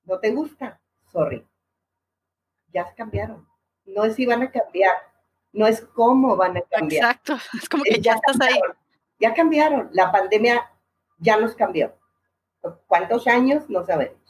¿No 0.05 0.18
te 0.18 0.31
gusta? 0.31 0.81
Sorry. 1.11 1.46
Ya 2.72 2.92
cambiaron. 2.94 3.48
No 3.87 4.05
es 4.05 4.14
si 4.14 4.27
van 4.27 4.42
a 4.42 4.51
cambiar, 4.51 4.94
no 5.53 5.66
es 5.66 5.81
cómo 5.81 6.37
van 6.37 6.57
a 6.59 6.62
cambiar. 6.62 7.05
Exacto, 7.05 7.37
es 7.59 7.68
como 7.68 7.85
que 7.85 8.01
ya, 8.01 8.14
estás 8.14 8.40
ahí. 8.40 8.61
Ya 9.18 9.33
cambiaron, 9.33 9.88
la 9.92 10.12
pandemia 10.12 10.70
ya 11.18 11.38
nos 11.38 11.55
cambió. 11.55 11.94
¿Cuántos 12.87 13.27
años? 13.27 13.68
No 13.70 13.85
sabemos. 13.87 14.22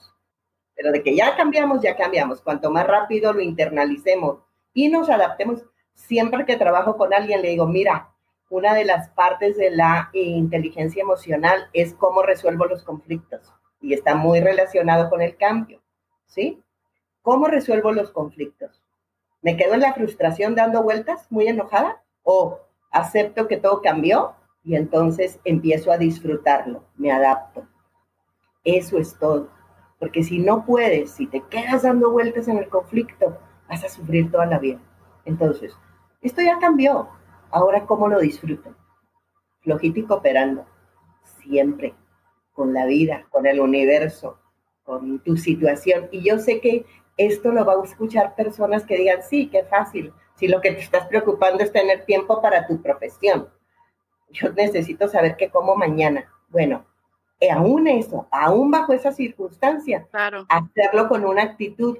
Pero 0.75 0.93
de 0.93 1.03
que 1.03 1.15
ya 1.15 1.37
cambiamos, 1.37 1.83
ya 1.83 1.97
cambiamos. 1.97 2.41
Cuanto 2.41 2.71
más 2.71 2.87
rápido 2.87 3.33
lo 3.33 3.41
internalicemos 3.41 4.39
y 4.73 4.89
nos 4.89 5.11
adaptemos, 5.11 5.65
siempre 5.95 6.47
que 6.47 6.57
trabajo 6.57 6.97
con 6.97 7.13
alguien 7.13 7.43
le 7.43 7.51
digo, 7.51 7.67
mira, 7.67 8.13
una 8.51 8.75
de 8.75 8.85
las 8.85 9.09
partes 9.11 9.57
de 9.57 9.71
la 9.71 10.11
inteligencia 10.13 11.03
emocional 11.03 11.71
es 11.73 11.95
cómo 11.95 12.23
resuelvo 12.23 12.67
los 12.67 12.83
conflictos 12.85 13.53
y 13.81 13.95
está 13.95 14.15
muy 14.15 14.41
relacionado 14.41 15.09
con 15.09 15.23
el 15.23 15.37
cambio, 15.37 15.81
¿sí? 16.27 16.63
¿Cómo 17.23 17.47
resuelvo 17.47 17.93
los 17.93 18.11
conflictos? 18.11 18.83
¿Me 19.41 19.57
quedo 19.57 19.75
en 19.75 19.81
la 19.81 19.95
frustración 19.95 20.55
dando 20.55 20.83
vueltas, 20.83 21.27
muy 21.31 21.49
enojada? 21.49 22.03
¿O 22.23 22.61
acepto 22.91 23.49
que 23.49 23.57
todo 23.57 23.81
cambió 23.81 24.35
y 24.63 24.77
entonces 24.77 25.41
empiezo 25.45 25.91
a 25.91 25.99
disfrutarlo, 25.99 26.85
me 26.97 27.11
adapto? 27.11 27.67
Eso 28.65 28.99
es 28.99 29.19
todo. 29.19 29.49
Porque 30.03 30.25
si 30.25 30.41
no 30.41 30.65
puedes, 30.65 31.13
si 31.13 31.29
te 31.29 31.43
quedas 31.43 31.83
dando 31.83 32.11
vueltas 32.11 32.49
en 32.49 32.59
el 32.59 32.69
conflicto, 32.69 33.39
vas 33.69 33.85
a 33.85 33.89
sufrir 33.89 34.33
toda 34.33 34.47
la 34.47 34.59
vida. 34.59 34.81
Entonces, 35.25 35.77
esto 36.23 36.43
ya 36.43 36.59
cambió. 36.59 37.09
Ahora, 37.53 37.87
¿cómo 37.87 38.09
lo 38.09 38.19
disfruto? 38.19 38.75
Flojito 39.61 40.01
y 40.01 40.03
cooperando. 40.03 40.67
Siempre. 41.23 41.95
Con 42.53 42.75
la 42.75 42.85
vida, 42.85 43.29
con 43.31 43.47
el 43.47 43.61
universo, 43.61 44.41
con 44.83 45.21
tu 45.21 45.37
situación. 45.37 46.09
Y 46.11 46.29
yo 46.29 46.41
sé 46.41 46.61
que 46.61 46.85
esto 47.17 47.53
lo 47.53 47.65
va 47.65 47.75
a 47.75 47.85
escuchar 47.85 48.35
personas 48.35 48.85
que 48.85 48.97
digan, 48.97 49.23
sí, 49.23 49.51
qué 49.51 49.63
fácil, 49.63 50.13
si 50.35 50.49
lo 50.49 50.61
que 50.61 50.73
te 50.73 50.81
estás 50.81 51.07
preocupando 51.07 51.63
es 51.63 51.71
tener 51.71 52.07
tiempo 52.07 52.43
para 52.43 52.67
tu 52.67 52.83
profesión. 52.83 53.51
Yo 54.31 54.51
necesito 54.51 55.07
saber 55.07 55.37
qué 55.37 55.49
como 55.49 55.77
mañana. 55.77 56.29
Bueno, 56.49 56.87
eh, 57.43 57.51
aún 57.51 57.89
eso, 57.89 58.29
aún 58.31 58.71
bajo 58.71 58.93
esa 58.93 59.11
circunstancia, 59.11 60.07
claro. 60.13 60.47
hacerlo 60.49 61.09
con 61.09 61.25
una 61.25 61.43
actitud 61.43 61.99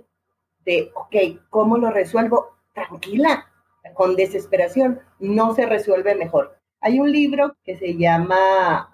de, 0.65 0.93
ok, 0.95 1.43
¿cómo 1.51 1.79
lo 1.79 1.91
resuelvo? 1.91 2.59
Tranquila, 2.73 3.47
con 3.95 4.15
desesperación, 4.15 5.01
no 5.19 5.53
se 5.53 5.67
resuelve 5.67 6.15
mejor. 6.15 6.57
Hay 6.81 7.01
un 7.01 7.11
libro 7.11 7.57
que 7.65 7.77
se 7.77 7.97
llama 7.97 8.89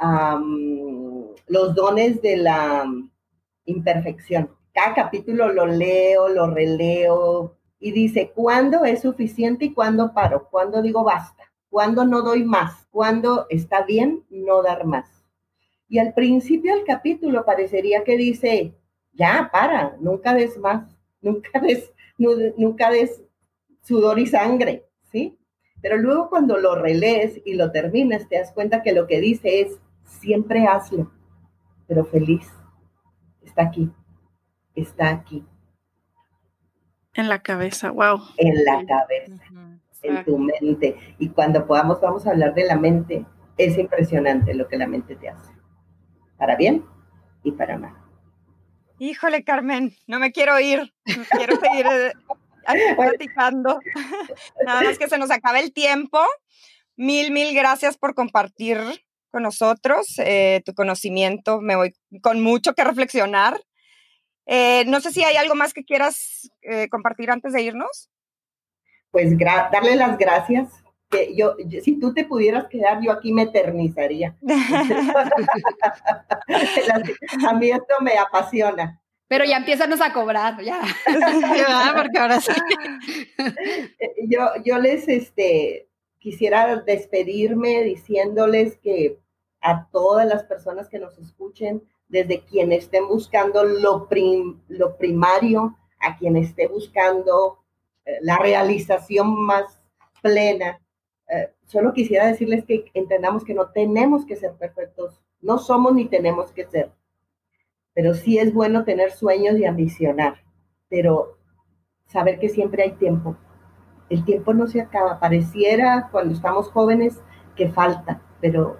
Los 1.48 1.74
dones 1.74 2.22
de 2.22 2.38
la 2.38 2.86
imperfección. 3.66 4.50
Cada 4.72 4.94
capítulo 4.94 5.52
lo 5.52 5.66
leo, 5.66 6.28
lo 6.30 6.46
releo 6.46 7.58
y 7.78 7.92
dice, 7.92 8.32
¿cuándo 8.34 8.86
es 8.86 9.02
suficiente 9.02 9.66
y 9.66 9.74
cuándo 9.74 10.14
paro? 10.14 10.48
¿Cuándo 10.50 10.80
digo 10.80 11.04
basta? 11.04 11.44
¿Cuándo 11.68 12.06
no 12.06 12.22
doy 12.22 12.42
más? 12.42 12.86
¿Cuándo 12.90 13.44
está 13.50 13.82
bien 13.82 14.24
no 14.30 14.62
dar 14.62 14.86
más? 14.86 15.17
Y 15.88 15.98
al 15.98 16.12
principio 16.12 16.74
del 16.74 16.84
capítulo 16.84 17.44
parecería 17.44 18.04
que 18.04 18.16
dice, 18.16 18.74
ya, 19.12 19.48
para, 19.50 19.96
nunca 20.00 20.34
des 20.34 20.58
más, 20.58 20.96
nunca 21.20 21.60
des, 21.60 21.92
nunca 22.18 22.90
des 22.90 23.22
sudor 23.82 24.18
y 24.18 24.26
sangre, 24.26 24.86
¿sí? 25.10 25.38
Pero 25.80 25.96
luego 25.96 26.28
cuando 26.28 26.58
lo 26.58 26.74
relees 26.74 27.40
y 27.44 27.54
lo 27.54 27.70
terminas, 27.70 28.28
te 28.28 28.38
das 28.38 28.52
cuenta 28.52 28.82
que 28.82 28.92
lo 28.92 29.06
que 29.06 29.20
dice 29.20 29.60
es, 29.60 29.78
siempre 30.04 30.66
hazlo, 30.66 31.10
pero 31.86 32.04
feliz. 32.04 32.50
Está 33.42 33.62
aquí, 33.62 33.90
está 34.74 35.08
aquí. 35.10 35.44
En 37.14 37.28
la 37.28 37.42
cabeza, 37.42 37.90
wow. 37.90 38.20
En 38.36 38.64
la 38.64 38.84
cabeza, 38.86 39.78
en 40.02 40.24
tu 40.24 40.38
mente. 40.38 40.96
Y 41.18 41.30
cuando 41.30 41.66
podamos, 41.66 42.00
vamos 42.00 42.26
a 42.26 42.30
hablar 42.30 42.54
de 42.54 42.64
la 42.64 42.76
mente. 42.76 43.24
Es 43.56 43.76
impresionante 43.78 44.54
lo 44.54 44.68
que 44.68 44.76
la 44.76 44.86
mente 44.86 45.16
te 45.16 45.28
hace. 45.28 45.57
Para 46.38 46.56
bien 46.56 46.84
y 47.42 47.52
para 47.52 47.76
mal. 47.76 47.94
Híjole, 49.00 49.44
Carmen, 49.44 49.94
no 50.06 50.18
me 50.18 50.32
quiero 50.32 50.58
ir. 50.58 50.92
Quiero 51.30 51.56
seguir 51.56 51.86
eh, 51.86 52.12
platicando. 52.96 53.80
Nada 54.66 54.82
más 54.82 54.98
que 54.98 55.08
se 55.08 55.18
nos 55.18 55.30
acabe 55.30 55.60
el 55.60 55.72
tiempo. 55.72 56.18
Mil, 56.96 57.30
mil 57.30 57.54
gracias 57.54 57.96
por 57.96 58.14
compartir 58.14 58.78
con 59.30 59.42
nosotros 59.42 60.14
eh, 60.18 60.62
tu 60.64 60.74
conocimiento. 60.74 61.60
Me 61.60 61.76
voy 61.76 61.94
con 62.22 62.40
mucho 62.40 62.74
que 62.74 62.82
reflexionar. 62.82 63.60
Eh, 64.46 64.84
no 64.86 65.00
sé 65.00 65.12
si 65.12 65.22
hay 65.22 65.36
algo 65.36 65.54
más 65.54 65.74
que 65.74 65.84
quieras 65.84 66.50
compartir 66.90 67.30
antes 67.30 67.52
de 67.52 67.62
irnos. 67.62 68.10
Pues 69.10 69.36
darle 69.38 69.94
las 69.94 70.18
gracias. 70.18 70.68
Que 71.10 71.34
yo, 71.34 71.56
si 71.82 71.98
tú 71.98 72.12
te 72.12 72.24
pudieras 72.24 72.68
quedar, 72.68 73.00
yo 73.00 73.12
aquí 73.12 73.32
me 73.32 73.42
eternizaría. 73.42 74.36
a 77.48 77.54
mí 77.54 77.70
esto 77.70 77.94
me 78.00 78.18
apasiona. 78.18 79.00
Pero 79.28 79.44
ya 79.44 79.58
empiezan 79.58 79.92
a 80.02 80.12
cobrar, 80.12 80.60
ya. 80.62 80.80
Porque 81.96 82.18
ahora 82.18 82.40
sí. 82.40 82.52
Yo, 84.26 84.40
yo 84.64 84.78
les 84.78 85.06
este, 85.06 85.86
quisiera 86.18 86.76
despedirme 86.76 87.82
diciéndoles 87.82 88.78
que 88.78 89.18
a 89.60 89.86
todas 89.90 90.26
las 90.26 90.44
personas 90.44 90.88
que 90.88 90.98
nos 90.98 91.18
escuchen, 91.18 91.82
desde 92.08 92.40
quien 92.40 92.72
estén 92.72 93.06
buscando 93.06 93.64
lo, 93.64 94.08
lo 94.68 94.96
primario, 94.96 95.76
a 96.00 96.16
quien 96.16 96.36
esté 96.36 96.66
buscando 96.66 97.58
eh, 98.06 98.18
la 98.22 98.38
realización 98.38 99.44
más 99.44 99.78
plena, 100.22 100.80
eh, 101.28 101.52
solo 101.66 101.92
quisiera 101.92 102.26
decirles 102.26 102.64
que 102.64 102.86
entendamos 102.94 103.44
que 103.44 103.54
no 103.54 103.70
tenemos 103.70 104.24
que 104.26 104.36
ser 104.36 104.52
perfectos, 104.54 105.22
no 105.40 105.58
somos 105.58 105.94
ni 105.94 106.06
tenemos 106.06 106.52
que 106.52 106.66
ser 106.66 106.90
pero 107.98 108.14
sí 108.14 108.38
es 108.38 108.54
bueno 108.54 108.84
tener 108.84 109.10
sueños 109.10 109.58
y 109.58 109.64
ambicionar, 109.64 110.44
pero 110.88 111.36
saber 112.06 112.38
que 112.38 112.48
siempre 112.48 112.84
hay 112.84 112.92
tiempo. 112.92 113.36
El 114.08 114.24
tiempo 114.24 114.54
no 114.54 114.68
se 114.68 114.80
acaba, 114.80 115.18
pareciera 115.18 116.08
cuando 116.12 116.32
estamos 116.32 116.68
jóvenes 116.70 117.20
que 117.56 117.68
falta, 117.70 118.22
pero 118.40 118.76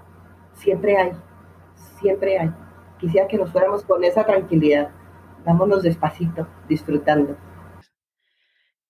siempre 0.53 0.97
hay, 0.97 1.11
siempre 2.01 2.39
hay. 2.39 2.55
Quisiera 3.01 3.27
que 3.27 3.39
nos 3.39 3.51
fuéramos 3.51 3.83
con 3.83 4.05
esa 4.05 4.25
tranquilidad. 4.25 4.91
Vámonos 5.45 5.83
despacito, 5.83 6.47
disfrutando. 6.69 7.37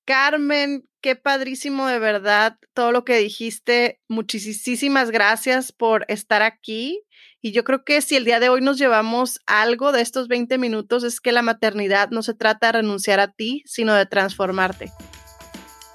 Carmen, 0.08 0.88
qué 1.02 1.16
padrísimo 1.16 1.86
de 1.86 1.98
verdad 1.98 2.56
todo 2.72 2.92
lo 2.92 3.04
que 3.04 3.18
dijiste. 3.18 4.00
Muchísimas 4.08 5.10
gracias 5.10 5.70
por 5.70 6.06
estar 6.08 6.40
aquí. 6.40 7.02
Y 7.42 7.52
yo 7.52 7.62
creo 7.62 7.84
que 7.84 8.00
si 8.00 8.16
el 8.16 8.24
día 8.24 8.40
de 8.40 8.48
hoy 8.48 8.62
nos 8.62 8.78
llevamos 8.78 9.38
algo 9.44 9.92
de 9.92 10.00
estos 10.00 10.26
20 10.26 10.56
minutos 10.56 11.04
es 11.04 11.20
que 11.20 11.30
la 11.30 11.42
maternidad 11.42 12.08
no 12.08 12.22
se 12.22 12.32
trata 12.32 12.68
de 12.68 12.78
renunciar 12.78 13.20
a 13.20 13.32
ti, 13.32 13.62
sino 13.66 13.92
de 13.92 14.06
transformarte. 14.06 14.90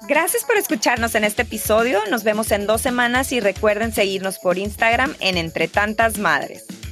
Gracias 0.06 0.44
por 0.44 0.58
escucharnos 0.58 1.16
en 1.16 1.24
este 1.24 1.42
episodio. 1.42 1.98
Nos 2.08 2.22
vemos 2.22 2.52
en 2.52 2.68
dos 2.68 2.82
semanas 2.82 3.32
y 3.32 3.40
recuerden 3.40 3.92
seguirnos 3.92 4.38
por 4.38 4.58
Instagram 4.58 5.16
en 5.18 5.38
Entre 5.38 5.66
Tantas 5.66 6.18
Madres. 6.18 6.83